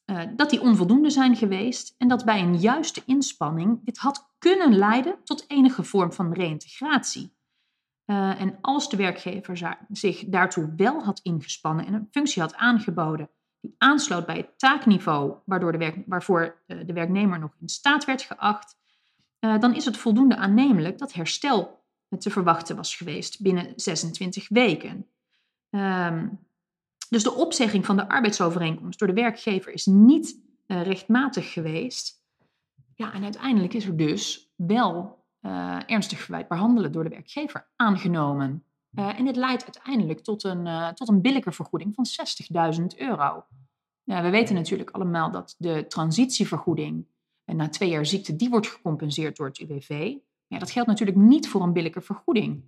eh, 0.05 0.29
dat 0.35 0.49
die 0.49 0.61
onvoldoende 0.61 1.09
zijn 1.09 1.35
geweest 1.35 1.95
en 1.97 2.07
dat 2.07 2.25
bij 2.25 2.41
een 2.41 2.59
juiste 2.59 3.01
inspanning 3.05 3.79
dit 3.83 3.97
had 3.97 4.33
kunnen 4.37 4.77
leiden 4.77 5.15
tot 5.23 5.45
enige 5.47 5.83
vorm 5.83 6.13
van 6.13 6.33
reïntegratie. 6.33 7.33
Eh, 8.05 8.41
en 8.41 8.57
als 8.61 8.89
de 8.89 8.97
werkgever 8.97 9.77
zich 9.89 10.25
daartoe 10.25 10.73
wel 10.75 11.03
had 11.03 11.19
ingespannen 11.19 11.85
en 11.85 11.93
een 11.93 12.07
functie 12.11 12.41
had 12.41 12.55
aangeboden 12.55 13.29
die 13.59 13.75
aansloot 13.77 14.25
bij 14.25 14.37
het 14.37 14.59
taakniveau 14.59 15.35
waardoor 15.45 15.71
de 15.71 15.77
werk, 15.77 16.03
waarvoor 16.05 16.63
de 16.67 16.93
werknemer 16.93 17.39
nog 17.39 17.55
in 17.59 17.69
staat 17.69 18.05
werd 18.05 18.21
geacht, 18.21 18.77
dan 19.39 19.75
is 19.75 19.85
het 19.85 19.97
voldoende 19.97 20.35
aannemelijk 20.35 20.97
dat 20.97 21.13
herstel 21.13 21.83
te 22.17 22.29
verwachten 22.29 22.75
was 22.75 22.95
geweest 22.95 23.41
binnen 23.41 23.73
26 23.75 24.49
weken. 24.49 25.07
Ehm, 25.69 26.27
dus 27.11 27.23
de 27.23 27.33
opzegging 27.33 27.85
van 27.85 27.95
de 27.95 28.09
arbeidsovereenkomst 28.09 28.99
door 28.99 29.07
de 29.07 29.13
werkgever 29.13 29.73
is 29.73 29.85
niet 29.85 30.41
eh, 30.65 30.81
rechtmatig 30.81 31.51
geweest. 31.51 32.23
Ja, 32.95 33.13
en 33.13 33.23
uiteindelijk 33.23 33.73
is 33.73 33.85
er 33.85 33.97
dus 33.97 34.51
wel 34.55 35.25
eh, 35.39 35.79
ernstig 35.85 36.19
verwijtbaar 36.19 36.57
handelen 36.57 36.91
door 36.91 37.03
de 37.03 37.09
werkgever 37.09 37.69
aangenomen. 37.75 38.63
Eh, 38.93 39.19
en 39.19 39.25
dit 39.25 39.35
leidt 39.35 39.63
uiteindelijk 39.63 40.19
tot 40.19 40.43
een, 40.43 40.95
tot 40.95 41.09
een 41.09 41.21
billijke 41.21 41.51
vergoeding 41.51 41.95
van 41.95 42.05
60.000 42.79 42.85
euro. 42.97 43.45
We 44.03 44.29
weten 44.29 44.55
natuurlijk 44.55 44.89
allemaal 44.89 45.31
dat 45.31 45.55
de 45.57 45.85
transitievergoeding 45.87 47.05
na 47.45 47.69
twee 47.69 47.89
jaar 47.89 48.05
ziekte, 48.05 48.35
die 48.35 48.49
wordt 48.49 48.67
gecompenseerd 48.67 49.35
door 49.35 49.47
het 49.47 49.59
UWV. 49.59 50.15
Ja, 50.47 50.59
dat 50.59 50.71
geldt 50.71 50.89
natuurlijk 50.89 51.17
niet 51.17 51.49
voor 51.49 51.61
een 51.61 51.73
billijke 51.73 52.01
vergoeding. 52.01 52.63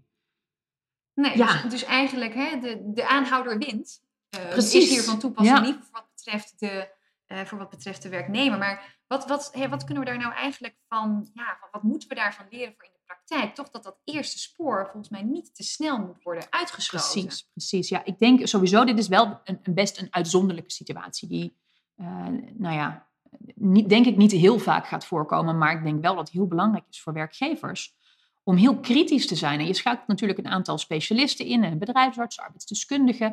Nee, 1.13 1.37
Ja. 1.37 1.61
dus, 1.61 1.71
dus 1.71 1.83
eigenlijk 1.83 2.33
hè, 2.33 2.59
de, 2.59 2.91
de 2.93 3.07
aanhouder 3.07 3.57
wint. 3.57 4.01
Eh, 4.33 4.49
Precies. 4.49 4.83
Is 4.83 4.89
hier 4.89 5.03
van 5.03 5.19
toepassing 5.19 5.57
Ja. 5.57 5.63
niet 5.63 5.75
voor 5.75 5.91
wat, 5.91 6.07
betreft 6.15 6.59
de, 6.59 6.89
eh, 7.25 7.41
voor 7.45 7.57
wat 7.57 7.69
betreft 7.69 8.01
de 8.01 8.09
werknemer. 8.09 8.57
Maar 8.57 9.01
wat, 9.07 9.27
wat, 9.27 9.53
wat 9.69 9.83
kunnen 9.83 10.03
we 10.03 10.09
daar 10.09 10.19
nou 10.19 10.33
eigenlijk 10.33 10.75
van, 10.87 11.29
ja, 11.33 11.57
wat 11.71 11.83
moeten 11.83 12.09
we 12.09 12.15
daarvan 12.15 12.45
leren 12.49 12.73
voor 12.73 12.85
in 12.85 12.91
de 12.93 12.99
praktijk? 13.05 13.55
Toch 13.55 13.69
dat 13.69 13.83
dat 13.83 13.97
eerste 14.03 14.39
spoor 14.39 14.83
volgens 14.83 15.09
mij 15.09 15.21
niet 15.21 15.55
te 15.55 15.63
snel 15.63 15.99
moet 15.99 16.23
worden 16.23 16.43
uitgesloten. 16.49 17.21
Precies, 17.21 17.49
precies. 17.51 17.89
Ja, 17.89 18.05
ik 18.05 18.19
denk 18.19 18.47
sowieso, 18.47 18.83
dit 18.85 18.97
is 18.97 19.07
wel 19.07 19.41
een, 19.43 19.59
een 19.63 19.73
best 19.73 20.01
een 20.01 20.07
uitzonderlijke 20.09 20.71
situatie 20.71 21.27
die, 21.27 21.57
eh, 21.95 22.27
nou 22.53 22.75
ja, 22.75 23.07
niet, 23.55 23.89
denk 23.89 24.05
ik 24.05 24.17
niet 24.17 24.31
heel 24.31 24.59
vaak 24.59 24.87
gaat 24.87 25.05
voorkomen, 25.05 25.57
maar 25.57 25.77
ik 25.77 25.83
denk 25.83 26.01
wel 26.01 26.15
dat 26.15 26.25
het 26.27 26.33
heel 26.33 26.47
belangrijk 26.47 26.85
is 26.89 27.01
voor 27.01 27.13
werkgevers 27.13 27.95
om 28.43 28.55
heel 28.55 28.79
kritisch 28.79 29.27
te 29.27 29.35
zijn. 29.35 29.59
En 29.59 29.65
je 29.65 29.73
schakelt 29.73 30.07
natuurlijk 30.07 30.39
een 30.39 30.47
aantal 30.47 30.77
specialisten 30.77 31.45
in, 31.45 31.79
bedrijfsarts, 31.79 32.39
arbeidsdeskundige, 32.39 33.25
eh, 33.25 33.31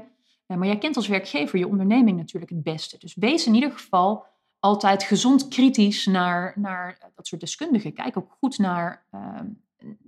maar 0.56 0.66
jij 0.66 0.78
kent 0.78 0.96
als 0.96 1.08
werkgever 1.08 1.58
je 1.58 1.68
onderneming 1.68 2.16
natuurlijk 2.16 2.52
het 2.52 2.62
beste. 2.62 2.98
Dus 2.98 3.14
wees 3.14 3.46
in 3.46 3.54
ieder 3.54 3.72
geval 3.72 4.26
altijd 4.58 5.02
gezond 5.02 5.48
kritisch 5.48 6.06
naar, 6.06 6.52
naar 6.56 6.96
eh, 7.00 7.08
dat 7.14 7.26
soort 7.26 7.40
deskundigen. 7.40 7.92
Kijk 7.92 8.16
ook 8.16 8.36
goed 8.38 8.58
naar, 8.58 9.06
ehm, 9.10 9.46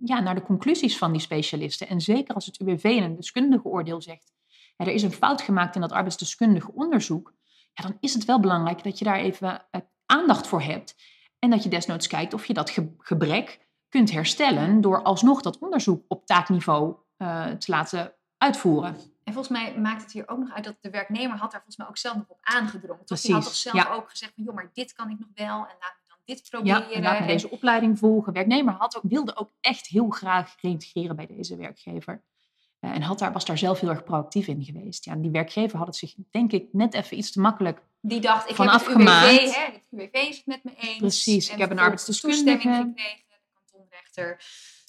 ja, 0.04 0.20
naar 0.20 0.34
de 0.34 0.42
conclusies 0.42 0.98
van 0.98 1.12
die 1.12 1.20
specialisten. 1.20 1.88
En 1.88 2.00
zeker 2.00 2.34
als 2.34 2.46
het 2.46 2.60
UWV 2.60 2.84
in 2.84 3.02
een 3.02 3.16
deskundige 3.16 3.68
oordeel 3.68 4.02
zegt, 4.02 4.32
ja, 4.76 4.84
er 4.86 4.92
is 4.92 5.02
een 5.02 5.12
fout 5.12 5.42
gemaakt 5.42 5.74
in 5.74 5.80
dat 5.80 5.92
arbeidsdeskundige 5.92 6.72
onderzoek, 6.72 7.34
ja, 7.72 7.82
dan 7.82 7.96
is 8.00 8.14
het 8.14 8.24
wel 8.24 8.40
belangrijk 8.40 8.84
dat 8.84 8.98
je 8.98 9.04
daar 9.04 9.18
even 9.18 9.66
eh, 9.70 9.80
aandacht 10.06 10.46
voor 10.46 10.62
hebt. 10.62 10.94
En 11.38 11.50
dat 11.50 11.62
je 11.62 11.68
desnoods 11.68 12.06
kijkt 12.06 12.34
of 12.34 12.46
je 12.46 12.54
dat 12.54 12.70
ge- 12.70 12.94
gebrek 12.98 13.68
kunt 13.88 14.10
herstellen 14.10 14.80
door 14.80 15.02
alsnog 15.02 15.42
dat 15.42 15.58
onderzoek 15.58 16.04
op 16.08 16.26
taakniveau 16.26 16.96
eh, 17.16 17.46
te 17.46 17.70
laten 17.70 18.14
uitvoeren. 18.38 18.96
En 19.32 19.38
volgens 19.38 19.58
mij 19.62 19.80
maakt 19.80 20.02
het 20.02 20.12
hier 20.12 20.28
ook 20.28 20.38
nog 20.38 20.52
uit 20.52 20.64
dat 20.64 20.76
de 20.80 20.90
werknemer 20.90 21.36
had 21.36 21.50
daar 21.50 21.60
volgens 21.60 21.76
mij 21.76 21.86
ook 21.86 21.96
zelf 21.98 22.16
nog 22.16 22.28
op 22.28 22.38
aangedrongen. 22.42 23.04
Toch? 23.04 23.20
Die 23.20 23.32
had 23.32 23.42
toch 23.42 23.50
Precies, 23.52 23.70
zelf 23.72 23.84
ja. 23.86 23.94
ook 23.94 24.10
gezegd 24.10 24.32
van, 24.34 24.44
joh, 24.44 24.54
maar 24.54 24.70
dit 24.72 24.92
kan 24.92 25.10
ik 25.10 25.18
nog 25.18 25.28
wel 25.34 25.56
en 25.58 25.76
laat 25.80 25.96
me 26.00 26.08
dan 26.08 26.16
dit 26.24 26.38
Ja, 26.42 26.48
proberen. 26.50 26.92
en 26.92 27.02
laat 27.02 27.20
me 27.20 27.26
deze 27.26 27.50
opleiding 27.50 27.98
volgen. 27.98 28.32
Werknemer 28.32 28.74
had 28.74 28.96
ook, 28.96 29.02
wilde 29.08 29.36
ook 29.36 29.50
echt 29.60 29.86
heel 29.86 30.08
graag 30.10 30.54
reïntegreren 30.60 31.16
bij 31.16 31.26
deze 31.26 31.56
werkgever. 31.56 32.22
Eh, 32.80 32.90
en 32.90 33.02
had 33.02 33.18
daar, 33.18 33.32
was 33.32 33.44
daar 33.44 33.58
zelf 33.58 33.80
heel 33.80 33.88
erg 33.90 34.04
proactief 34.04 34.46
in 34.46 34.64
geweest. 34.64 35.04
Ja, 35.04 35.14
die 35.16 35.30
werkgever 35.30 35.78
had 35.78 35.86
het 35.86 35.96
zich, 35.96 36.14
denk 36.30 36.52
ik, 36.52 36.68
net 36.72 36.94
even 36.94 37.16
iets 37.18 37.32
te 37.32 37.40
makkelijk 37.40 37.82
Die 38.00 38.20
dacht, 38.20 38.50
ik 38.50 38.56
heb 38.56 38.70
het 38.70 38.86
UWV, 38.86 39.54
hè, 39.54 39.64
het 39.72 39.86
UWV 39.90 40.12
is 40.14 40.36
het 40.36 40.46
met 40.46 40.64
me 40.64 40.72
eens. 40.76 40.98
Precies, 40.98 41.50
ik 41.50 41.58
heb 41.58 41.70
een 41.70 41.78
arbeidsdeskundige. 41.78 42.44
toestemming 42.52 42.94
gekregen, 42.96 43.24
de 43.28 43.36
kantonrechter. 43.70 44.36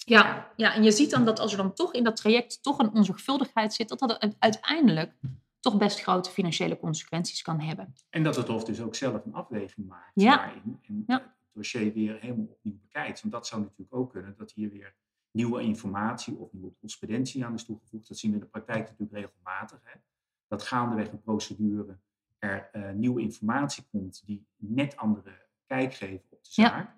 Ja, 0.05 0.51
ja, 0.55 0.73
en 0.73 0.83
je 0.83 0.91
ziet 0.91 1.09
dan 1.11 1.25
dat 1.25 1.39
als 1.39 1.51
er 1.51 1.57
dan 1.57 1.73
toch 1.73 1.93
in 1.93 2.03
dat 2.03 2.15
traject 2.15 2.63
toch 2.63 2.79
een 2.79 2.91
onzorgvuldigheid 2.93 3.73
zit, 3.73 3.89
dat 3.89 3.99
dat 3.99 4.35
uiteindelijk 4.39 5.13
toch 5.59 5.77
best 5.77 6.01
grote 6.01 6.29
financiële 6.29 6.77
consequenties 6.79 7.41
kan 7.41 7.59
hebben. 7.59 7.93
En 8.09 8.23
dat 8.23 8.35
het 8.35 8.47
Hof 8.47 8.63
dus 8.63 8.81
ook 8.81 8.95
zelf 8.95 9.25
een 9.25 9.33
afweging 9.33 9.87
maakt 9.87 10.11
Ja. 10.13 10.35
daarin. 10.35 10.79
En 10.87 11.03
Ja. 11.07 11.15
het 11.15 11.23
dossier 11.53 11.93
weer 11.93 12.17
helemaal 12.19 12.45
opnieuw 12.45 12.77
bekijkt. 12.81 13.21
Want 13.21 13.33
dat 13.33 13.47
zou 13.47 13.61
natuurlijk 13.61 13.93
ook 13.95 14.11
kunnen, 14.11 14.35
dat 14.37 14.51
hier 14.51 14.69
weer 14.69 14.95
nieuwe 15.31 15.61
informatie 15.61 16.35
of 16.37 16.51
nieuwe 16.51 16.73
correspondentie 16.73 17.45
aan 17.45 17.53
is 17.53 17.63
toegevoegd. 17.65 18.07
Dat 18.07 18.17
zien 18.17 18.31
we 18.31 18.37
in 18.37 18.43
de 18.43 18.49
praktijk 18.49 18.79
natuurlijk 18.89 19.11
regelmatig. 19.11 19.79
Hè? 19.83 19.99
Dat 20.47 20.63
gaandeweg 20.63 21.11
een 21.11 21.21
procedure 21.21 21.97
er 22.39 22.69
eh, 22.71 22.91
nieuwe 22.91 23.21
informatie 23.21 23.83
komt 23.91 24.21
die 24.25 24.45
net 24.55 24.97
andere 24.97 25.41
kijk 25.65 25.93
geven 25.93 26.25
op 26.29 26.43
de 26.43 26.51
zaak. 26.51 26.73
Ja. 26.73 26.97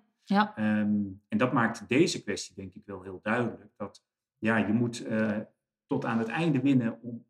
Ehm, 0.54 1.04
en 1.28 1.38
dat 1.38 1.52
maakt 1.52 1.88
deze 1.88 2.22
kwestie 2.22 2.54
denk 2.54 2.74
ik 2.74 2.82
wel 2.86 3.02
heel 3.02 3.20
duidelijk. 3.22 3.72
Dat 3.76 4.02
ja, 4.38 4.56
je 4.56 4.72
moet 4.72 5.04
eh, 5.04 5.38
tot 5.86 6.04
aan 6.04 6.18
het 6.18 6.28
einde 6.28 6.60
winnen 6.60 6.98
om 7.02 7.24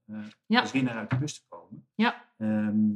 Ja. 0.46 0.60
als 0.60 0.72
winnaar 0.72 0.96
uit 0.96 1.10
de 1.10 1.18
bus 1.18 1.34
te 1.34 1.44
komen. 1.48 1.88
Ja. 1.94 2.24
Ehm, 2.36 2.90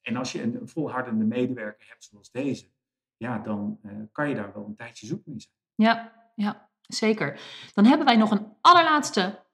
en 0.00 0.16
als 0.16 0.32
je 0.32 0.42
een, 0.42 0.60
een 0.60 0.68
volhardende 0.68 1.24
medewerker 1.24 1.88
hebt 1.88 2.04
zoals 2.04 2.30
deze, 2.30 2.70
ja, 3.16 3.38
dan 3.38 3.78
eh, 3.82 3.92
kan 4.12 4.28
je 4.28 4.34
daar 4.34 4.52
wel 4.54 4.64
een 4.66 4.74
tijdje 4.74 5.06
zoek 5.06 5.26
mee 5.26 5.40
zijn. 5.40 5.54
Ja, 5.74 6.12
ja, 6.34 6.70
zeker. 6.80 7.40
Dan 7.74 7.84
hebben 7.84 8.06
wij 8.06 8.16
nog 8.16 8.30
een 8.30 8.52
allerlaatste 8.60 9.44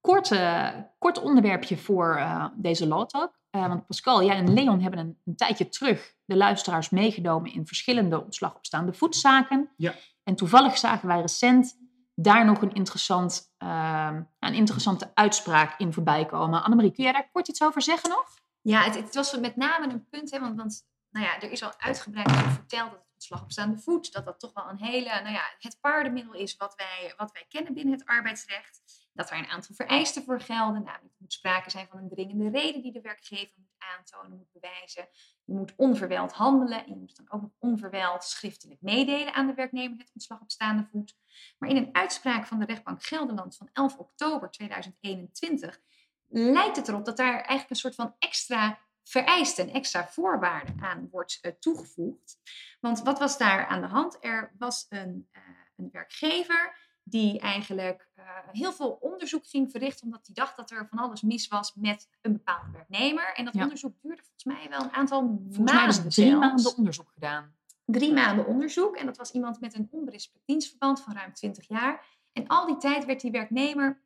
korte, 0.00 0.90
kort 0.98 1.18
onderwerpje 1.22 1.76
voor 1.76 2.16
uh, 2.16 2.46
deze 2.56 2.86
Law 2.86 3.06
Talk. 3.06 3.39
Uh, 3.56 3.66
want 3.66 3.86
Pascal, 3.86 4.24
jij 4.24 4.36
en 4.36 4.52
Leon 4.52 4.80
hebben 4.80 5.00
een, 5.00 5.18
een, 5.24 5.36
tijdje 5.36 5.68
terug 5.68 6.14
de 6.24 6.36
luisteraars 6.36 6.90
meegenomen 6.90 7.52
in 7.52 7.66
verschillende 7.66 8.24
ontslagopstaande 8.24 8.92
voetzaken. 8.92 9.70
Ja. 9.76 9.94
En 10.22 10.34
toevallig 10.34 10.78
zagen 10.78 11.08
wij 11.08 11.20
recent 11.20 11.78
daar 12.14 12.44
nog 12.44 12.62
een, 12.62 12.72
interessant, 12.72 13.54
uh, 13.58 14.16
een 14.38 14.54
interessante 14.54 15.10
uitspraak 15.14 15.78
in 15.78 15.92
voorbij 15.92 16.26
komen. 16.26 16.62
Annemarie, 16.62 16.92
kun 16.92 17.04
jij 17.04 17.12
daar 17.12 17.30
kort 17.32 17.48
iets 17.48 17.62
over 17.62 17.82
zeggen 17.82 18.10
nog? 18.10 18.38
Ja, 18.60 18.82
het, 18.82 18.94
het 18.94 19.14
was 19.14 19.38
met 19.38 19.56
name 19.56 19.92
een 19.92 20.08
punt, 20.08 20.30
hè, 20.30 20.40
want, 20.40 20.56
want 20.56 20.82
nou 21.10 21.26
ja, 21.26 21.40
er 21.40 21.50
is 21.50 21.62
al 21.62 21.72
uitgebreid 21.78 22.30
verteld 22.32 22.90
dat 22.90 22.98
het 23.00 23.12
ontslag 23.12 23.42
op 23.42 23.52
staande 23.52 23.78
voet, 23.78 24.12
dat 24.12 24.24
dat 24.24 24.40
toch 24.40 24.52
wel 24.52 24.68
een 24.68 24.78
hele, 24.78 25.08
nou 25.08 25.32
ja, 25.32 25.42
het 25.58 25.78
paardenmiddel 25.80 26.32
is 26.32 26.56
wat 26.56 26.74
wij, 26.74 27.14
wat 27.16 27.32
wij 27.32 27.44
kennen 27.48 27.74
binnen 27.74 27.92
het 27.92 28.04
arbeidsrecht. 28.04 28.80
Dat 29.12 29.30
er 29.30 29.38
een 29.38 29.46
aantal 29.46 29.74
vereisten 29.74 30.24
voor 30.24 30.40
gelden, 30.40 30.82
namelijk 30.82 31.14
er 31.14 31.18
moet 31.18 31.32
sprake 31.32 31.70
zijn 31.70 31.86
van 31.86 31.98
een 31.98 32.08
dringende 32.08 32.50
reden 32.58 32.82
die 32.82 32.92
de 32.92 33.00
werkgever 33.00 33.54
moet 33.56 33.74
aantonen, 33.78 34.36
moet 34.36 34.52
bewijzen. 34.52 35.08
Je 35.44 35.54
moet 35.54 35.72
onverwijld 35.76 36.32
handelen 36.32 36.84
en 36.84 36.90
je 36.90 36.96
moet 36.96 37.16
dan 37.16 37.30
ook 37.30 37.40
nog 37.40 37.50
onverwijld 37.58 38.24
schriftelijk 38.24 38.80
meedelen 38.80 39.34
aan 39.34 39.46
de 39.46 39.54
werknemer 39.54 39.98
het 39.98 40.10
ontslag 40.14 40.40
op 40.40 40.50
staande 40.50 40.88
voet. 40.90 41.16
Maar 41.58 41.68
in 41.68 41.76
een 41.76 41.94
uitspraak 41.94 42.46
van 42.46 42.58
de 42.58 42.66
rechtbank 42.66 43.02
Gelderland 43.02 43.56
van 43.56 43.68
11 43.72 43.96
oktober 43.96 44.50
2021 44.50 45.80
lijkt 46.28 46.76
het 46.76 46.88
erop 46.88 47.04
dat 47.04 47.16
daar 47.16 47.34
eigenlijk 47.34 47.70
een 47.70 47.76
soort 47.76 47.94
van 47.94 48.14
extra 48.18 48.78
vereisten, 49.04 49.70
extra 49.70 50.08
voorwaarden 50.08 50.76
aan 50.80 51.08
wordt 51.10 51.38
uh, 51.42 51.52
toegevoegd. 51.52 52.38
Want 52.80 53.02
wat 53.02 53.18
was 53.18 53.38
daar 53.38 53.66
aan 53.66 53.80
de 53.80 53.86
hand? 53.86 54.16
Er 54.20 54.54
was 54.58 54.86
een, 54.88 55.28
uh, 55.32 55.42
een 55.76 55.88
werkgever 55.92 56.89
die 57.10 57.38
eigenlijk 57.40 58.08
uh, 58.18 58.24
heel 58.52 58.72
veel 58.72 58.90
onderzoek 59.00 59.46
ging 59.46 59.70
verrichten, 59.70 60.04
omdat 60.06 60.26
hij 60.26 60.34
dacht 60.34 60.56
dat 60.56 60.70
er 60.70 60.86
van 60.88 60.98
alles 60.98 61.22
mis 61.22 61.48
was 61.48 61.74
met 61.74 62.08
een 62.20 62.32
bepaalde 62.32 62.70
werknemer. 62.72 63.32
En 63.34 63.44
dat 63.44 63.54
Ja. 63.54 63.62
onderzoek 63.62 63.94
duurde 64.02 64.22
volgens 64.22 64.44
mij 64.44 64.68
wel 64.68 64.80
een 64.82 64.92
aantal 64.92 65.20
Volgens 65.20 65.56
mij 65.56 65.64
maanden. 65.74 65.92
hebben 65.94 66.12
ze 66.12 66.20
drie 66.20 66.30
zelfs. 66.30 66.46
maanden 66.46 66.76
onderzoek 66.76 67.10
gedaan. 67.14 67.54
Drie 67.84 68.12
maanden 68.12 68.46
onderzoek. 68.46 68.96
En 68.96 69.06
dat 69.06 69.16
was 69.16 69.30
iemand 69.30 69.60
met 69.60 69.74
een 69.74 69.88
onberispelijk 69.90 70.46
dienstverband 70.46 71.00
van 71.00 71.12
ruim 71.14 71.32
20 71.34 71.68
jaar. 71.68 72.06
En 72.32 72.46
al 72.46 72.66
die 72.66 72.76
tijd 72.76 73.04
werd 73.04 73.20
die 73.20 73.30
werknemer 73.30 74.02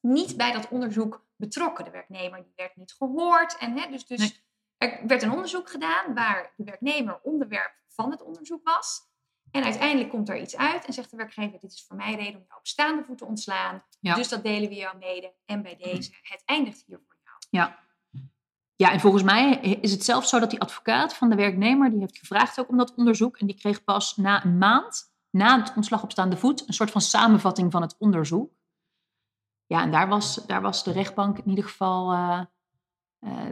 niet 0.00 0.36
bij 0.36 0.52
dat 0.52 0.68
onderzoek 0.68 1.26
betrokken. 1.36 1.84
De 1.84 1.90
werknemer 1.90 2.42
die 2.42 2.52
werd 2.56 2.76
niet 2.76 2.92
gehoord. 2.92 3.56
En, 3.58 3.78
hè, 3.78 3.90
dus 3.90 4.06
dus 4.06 4.18
Nee. 4.18 4.42
er 4.76 5.06
werd 5.06 5.22
een 5.22 5.32
onderzoek 5.32 5.70
gedaan 5.70 6.14
waar 6.14 6.52
de 6.56 6.64
werknemer 6.64 7.20
onderwerp 7.22 7.74
van 7.88 8.10
het 8.10 8.22
onderzoek 8.22 8.60
was. 8.68 9.07
En 9.50 9.64
uiteindelijk 9.64 10.10
komt 10.10 10.28
er 10.28 10.40
iets 10.40 10.56
uit 10.56 10.84
en 10.84 10.92
zegt 10.92 11.10
de 11.10 11.16
werkgever: 11.16 11.60
Dit 11.60 11.72
is 11.72 11.84
voor 11.86 11.96
mij 11.96 12.14
reden 12.14 12.40
om 12.40 12.44
jou 12.46 12.58
op 12.58 12.66
staande 12.66 13.04
voet 13.04 13.18
te 13.18 13.24
ontslaan. 13.24 13.82
Ja. 14.00 14.14
Dus 14.14 14.28
dat 14.28 14.42
delen 14.42 14.68
we 14.68 14.74
jou 14.74 14.96
mede. 14.98 15.32
En 15.44 15.62
bij 15.62 15.76
deze, 15.76 16.10
het 16.22 16.42
eindigt 16.44 16.84
hier 16.86 17.00
voor 17.06 17.16
jou. 17.24 17.36
Ja. 17.50 17.86
Ja, 18.76 18.92
en 18.92 19.00
volgens 19.00 19.22
mij 19.22 19.50
is 19.60 19.90
het 19.90 20.04
zelfs 20.04 20.28
zo 20.28 20.38
dat 20.38 20.50
die 20.50 20.60
advocaat 20.60 21.14
van 21.14 21.28
de 21.28 21.36
werknemer, 21.36 21.90
die 21.90 22.00
heeft 22.00 22.18
gevraagd 22.18 22.60
ook 22.60 22.68
om 22.68 22.76
dat 22.76 22.94
onderzoek. 22.94 23.36
En 23.36 23.46
die 23.46 23.56
kreeg 23.56 23.84
pas 23.84 24.16
na 24.16 24.44
een 24.44 24.58
maand, 24.58 25.12
na 25.30 25.60
het 25.60 25.72
ontslag 25.76 26.02
op 26.02 26.10
staande 26.10 26.36
voet, 26.36 26.68
een 26.68 26.74
soort 26.74 26.90
van 26.90 27.00
samenvatting 27.00 27.72
van 27.72 27.82
het 27.82 27.94
onderzoek. 27.98 28.52
Ja, 29.66 29.82
en 29.82 29.90
daar 29.90 30.08
was, 30.08 30.34
daar 30.34 30.62
was 30.62 30.84
de 30.84 30.92
rechtbank 30.92 31.38
in 31.38 31.48
ieder 31.48 31.64
geval, 31.64 32.12
eh, 32.12 32.40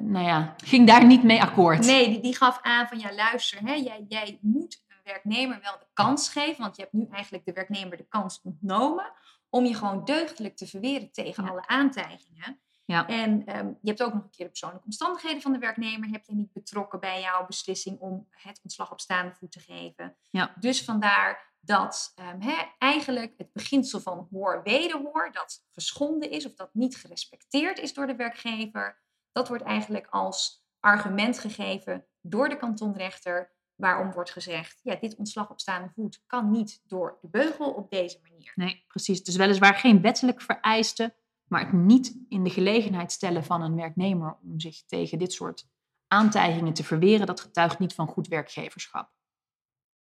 nou 0.00 0.24
ja, 0.24 0.54
ging 0.56 0.86
daar 0.86 1.06
niet 1.06 1.22
mee 1.22 1.42
akkoord. 1.42 1.86
Nee, 1.86 2.08
die, 2.08 2.20
die 2.20 2.36
gaf 2.36 2.58
aan 2.62 2.86
van 2.86 2.98
ja, 2.98 3.14
luister, 3.14 3.58
hè, 3.60 3.74
jij, 3.74 4.04
jij 4.08 4.38
moet 4.40 4.84
werknemer 5.06 5.60
wel 5.62 5.78
de 5.78 5.86
kans 5.92 6.28
geven, 6.28 6.62
want 6.62 6.76
je 6.76 6.82
hebt 6.82 6.94
nu 6.94 7.06
eigenlijk 7.10 7.44
de 7.44 7.52
werknemer 7.52 7.96
de 7.96 8.06
kans 8.08 8.40
ontnomen 8.42 9.12
om 9.48 9.64
je 9.64 9.74
gewoon 9.74 10.04
deugdelijk 10.04 10.56
te 10.56 10.66
verweren 10.66 11.12
tegen 11.12 11.44
Ja. 11.44 11.50
alle 11.50 11.66
aantijgingen. 11.66 12.60
Ja. 12.84 13.06
En 13.06 13.46
ehm, 13.46 13.66
je 13.66 13.88
hebt 13.88 14.02
ook 14.02 14.14
nog 14.14 14.22
een 14.22 14.30
keer 14.30 14.44
de 14.44 14.50
persoonlijke 14.50 14.84
omstandigheden 14.84 15.42
van 15.42 15.52
de 15.52 15.58
werknemer. 15.58 16.08
Heb 16.08 16.24
je 16.24 16.34
niet 16.34 16.52
betrokken 16.52 17.00
bij 17.00 17.20
jouw 17.20 17.46
beslissing 17.46 17.98
om 17.98 18.26
het 18.30 18.60
ontslag 18.62 18.90
op 18.92 19.00
staande 19.00 19.34
voet 19.34 19.52
te 19.52 19.60
geven. 19.60 20.16
Ja. 20.30 20.54
Dus 20.60 20.84
vandaar 20.84 21.54
dat 21.60 22.12
ehm, 22.14 22.66
eigenlijk 22.78 23.34
het 23.36 23.52
beginsel 23.52 24.00
van 24.00 24.28
hoor-wederhoor, 24.30 25.32
dat 25.32 25.64
geschonden 25.70 26.30
is 26.30 26.46
of 26.46 26.54
dat 26.54 26.74
niet 26.74 26.96
gerespecteerd 26.96 27.78
is 27.78 27.94
door 27.94 28.06
de 28.06 28.16
werkgever, 28.16 29.02
dat 29.32 29.48
wordt 29.48 29.64
eigenlijk 29.64 30.06
als 30.10 30.64
argument 30.80 31.38
gegeven 31.38 32.06
door 32.20 32.48
de 32.48 32.56
kantonrechter. 32.56 33.54
Waarom 33.76 34.12
wordt 34.12 34.30
gezegd, 34.30 34.80
ja, 34.82 34.94
dit 34.94 35.16
ontslag 35.16 35.50
op 35.50 35.60
staande 35.60 35.90
voet 35.94 36.22
kan 36.26 36.50
niet 36.50 36.82
door 36.86 37.18
de 37.20 37.28
beugel 37.28 37.72
op 37.72 37.90
deze 37.90 38.18
manier. 38.22 38.52
Nee, 38.54 38.84
precies. 38.88 39.22
Dus 39.22 39.36
weliswaar 39.36 39.74
geen 39.74 40.00
wettelijk 40.00 40.42
vereiste, 40.42 41.14
maar 41.48 41.60
het 41.60 41.72
niet 41.72 42.18
in 42.28 42.44
de 42.44 42.50
gelegenheid 42.50 43.12
stellen 43.12 43.44
van 43.44 43.62
een 43.62 43.76
werknemer 43.76 44.38
om 44.42 44.60
zich 44.60 44.84
tegen 44.84 45.18
dit 45.18 45.32
soort 45.32 45.68
aantijgingen 46.08 46.72
te 46.72 46.84
verweren, 46.84 47.26
dat 47.26 47.40
getuigt 47.40 47.78
niet 47.78 47.94
van 47.94 48.06
goed 48.06 48.28
werkgeverschap. 48.28 49.10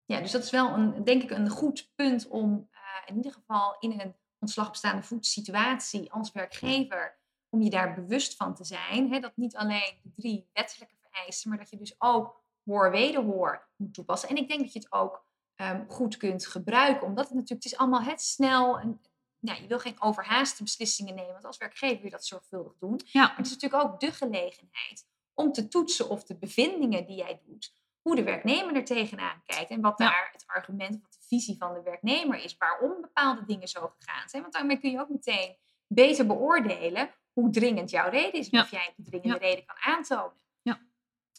Ja, 0.06 0.20
dus 0.20 0.32
dat 0.32 0.44
is 0.44 0.52
wel 0.52 0.74
een, 0.74 1.04
denk 1.04 1.24
ik 1.24 1.32
een 1.32 1.50
goed 1.50 1.92
punt 1.96 2.28
om 2.28 2.68
eh, 2.72 2.80
in 3.06 3.16
ieder 3.16 3.32
geval 3.32 3.76
in 3.80 4.00
een 4.00 4.16
ontslag 4.40 4.68
op 4.68 4.76
staande 4.76 5.04
voet 5.04 5.26
situatie 5.26 6.12
als 6.12 6.32
werkgever, 6.32 7.20
om 7.50 7.62
je 7.62 7.70
daar 7.70 7.94
bewust 7.94 8.36
van 8.36 8.56
te 8.56 8.64
zijn. 8.64 9.12
Hè, 9.12 9.20
dat 9.20 9.36
niet 9.36 9.56
alleen 9.56 10.00
de 10.04 10.12
drie 10.16 10.50
wettelijke 10.54 10.96
vereisten, 11.00 11.50
maar 11.50 11.60
dat 11.60 11.70
je 11.70 11.78
dus 11.78 11.96
ook 11.98 12.44
hoor-wederhoor 12.66 13.68
moet 13.76 13.94
toepassen. 13.94 14.30
En 14.30 14.36
ik 14.38 14.48
denk 14.48 14.60
dat 14.62 14.74
je 14.74 14.80
het 14.80 14.92
ook 14.92 15.24
ehm, 15.56 15.88
goed 15.88 16.18
kunt 16.18 16.48
gebruiken, 16.48 17.08
omdat 17.08 17.26
het 17.26 17.34
natuurlijk, 17.34 17.64
het 17.64 17.74
is 17.74 17.78
allemaal 17.78 18.02
het 18.02 18.22
snel. 18.22 18.80
En, 18.80 19.02
ja, 19.40 19.54
je 19.54 19.68
wil 19.68 19.80
geen 19.80 20.02
overhaaste 20.02 20.64
beslissingen 20.64 21.16
nemen, 21.16 21.32
want 21.32 21.46
als 21.46 21.58
werkgever 21.58 21.96
wil 21.96 22.06
je 22.06 22.10
dat 22.12 22.26
zorgvuldig 22.26 22.74
doen. 22.80 23.02
Ja, 23.06 23.22
Maar 23.28 23.36
het 23.38 23.46
is 23.46 23.52
natuurlijk 23.52 23.84
ook 23.84 24.00
de 24.00 24.12
gelegenheid 24.12 25.06
om 25.34 25.52
te 25.52 25.68
toetsen 25.68 26.10
of 26.10 26.24
de 26.24 26.36
bevindingen 26.38 27.06
die 27.06 27.16
jij 27.16 27.42
doet, 27.46 27.74
hoe 28.02 28.16
de 28.16 28.24
werknemer 28.24 28.76
er 28.76 28.86
tegenaan 28.86 29.42
kijkt 29.46 29.70
en 29.70 29.82
wat 29.82 29.98
Ja. 29.98 30.06
daar 30.10 30.30
het 30.32 30.44
argument, 30.48 31.02
wat 31.02 31.14
de 31.14 31.26
visie 31.28 31.58
van 31.58 31.74
de 31.74 31.82
werknemer 31.82 32.44
is, 32.44 32.58
waarom 32.58 33.02
bepaalde 33.02 33.46
dingen 33.46 33.68
zo 33.68 33.94
gegaan 34.00 34.30
zijn. 34.30 34.42
Want 34.42 34.54
daarmee 34.54 34.78
kun 34.78 34.92
je 34.92 35.00
ook 35.00 35.10
meteen 35.10 35.58
beter 35.88 36.26
beoordelen 36.26 37.10
hoe 37.34 37.50
dringend 37.50 37.90
jouw 37.90 38.10
reden 38.10 38.40
is, 38.40 38.50
en 38.50 38.58
Ja. 38.58 38.64
of 38.64 38.72
jij 38.72 38.94
die 38.96 39.06
dringende 39.06 39.34
Ja. 39.40 39.50
reden 39.50 39.66
kan 39.66 39.76
aantonen. 39.80 40.44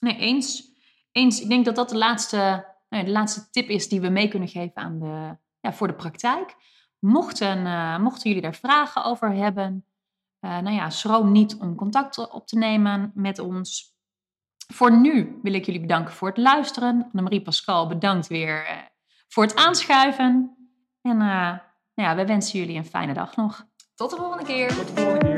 nee, 0.01 0.17
eens. 0.17 0.75
Eens. 1.17 1.41
Ik 1.41 1.49
denk 1.49 1.65
dat 1.65 1.77
dat 1.77 1.89
de 1.89 1.97
laatste, 1.97 2.37
nou 2.89 3.03
ja, 3.03 3.03
de 3.03 3.11
laatste 3.11 3.51
tip 3.51 3.69
is 3.69 3.89
die 3.89 4.01
we 4.01 4.09
mee 4.09 4.29
kunnen 4.29 4.49
geven 4.49 4.77
aan 4.77 4.99
de, 4.99 5.37
ja, 5.61 5.73
voor 5.73 5.87
de 5.87 5.95
praktijk. 5.95 6.55
Mochten, 6.99 7.67
eh, 7.67 7.99
mochten 7.99 8.29
jullie 8.29 8.43
daar 8.43 8.55
vragen 8.55 9.05
over 9.05 9.33
hebben, 9.33 9.87
eh, 10.41 10.59
nou 10.59 10.77
ja, 10.77 10.91
schroom 10.91 11.33
niet 11.33 11.57
om 11.57 11.75
contact 11.75 12.31
op 12.31 12.47
te 12.47 12.59
nemen 12.59 13.11
met 13.15 13.39
ons. 13.39 13.95
Voor 14.75 14.99
nu 14.99 15.39
wil 15.43 15.55
ik 15.55 15.67
jullie 15.67 15.81
bedanken 15.81 16.15
voor 16.15 16.29
het 16.29 16.37
luisteren. 16.37 17.09
Annemarie 17.13 17.43
Pascal, 17.43 17.87
bedankt 17.89 18.27
weer 18.27 18.67
eh, 18.67 18.77
voor 19.29 19.43
het 19.43 19.57
aanschuiven. 19.57 20.57
En 21.03 21.21
eh, 21.21 21.59
nou 21.95 22.09
ja, 22.09 22.17
we 22.17 22.27
wensen 22.27 22.59
jullie 22.59 22.77
een 22.77 22.85
fijne 22.85 23.15
dag 23.15 23.37
nog. 23.37 23.67
Tot 23.95 24.11
de 24.11 24.17
volgende 24.17 24.45
keer. 24.45 24.69
Tot 24.69 24.87
de 24.87 25.03
volgende 25.03 25.27
keer. 25.27 25.36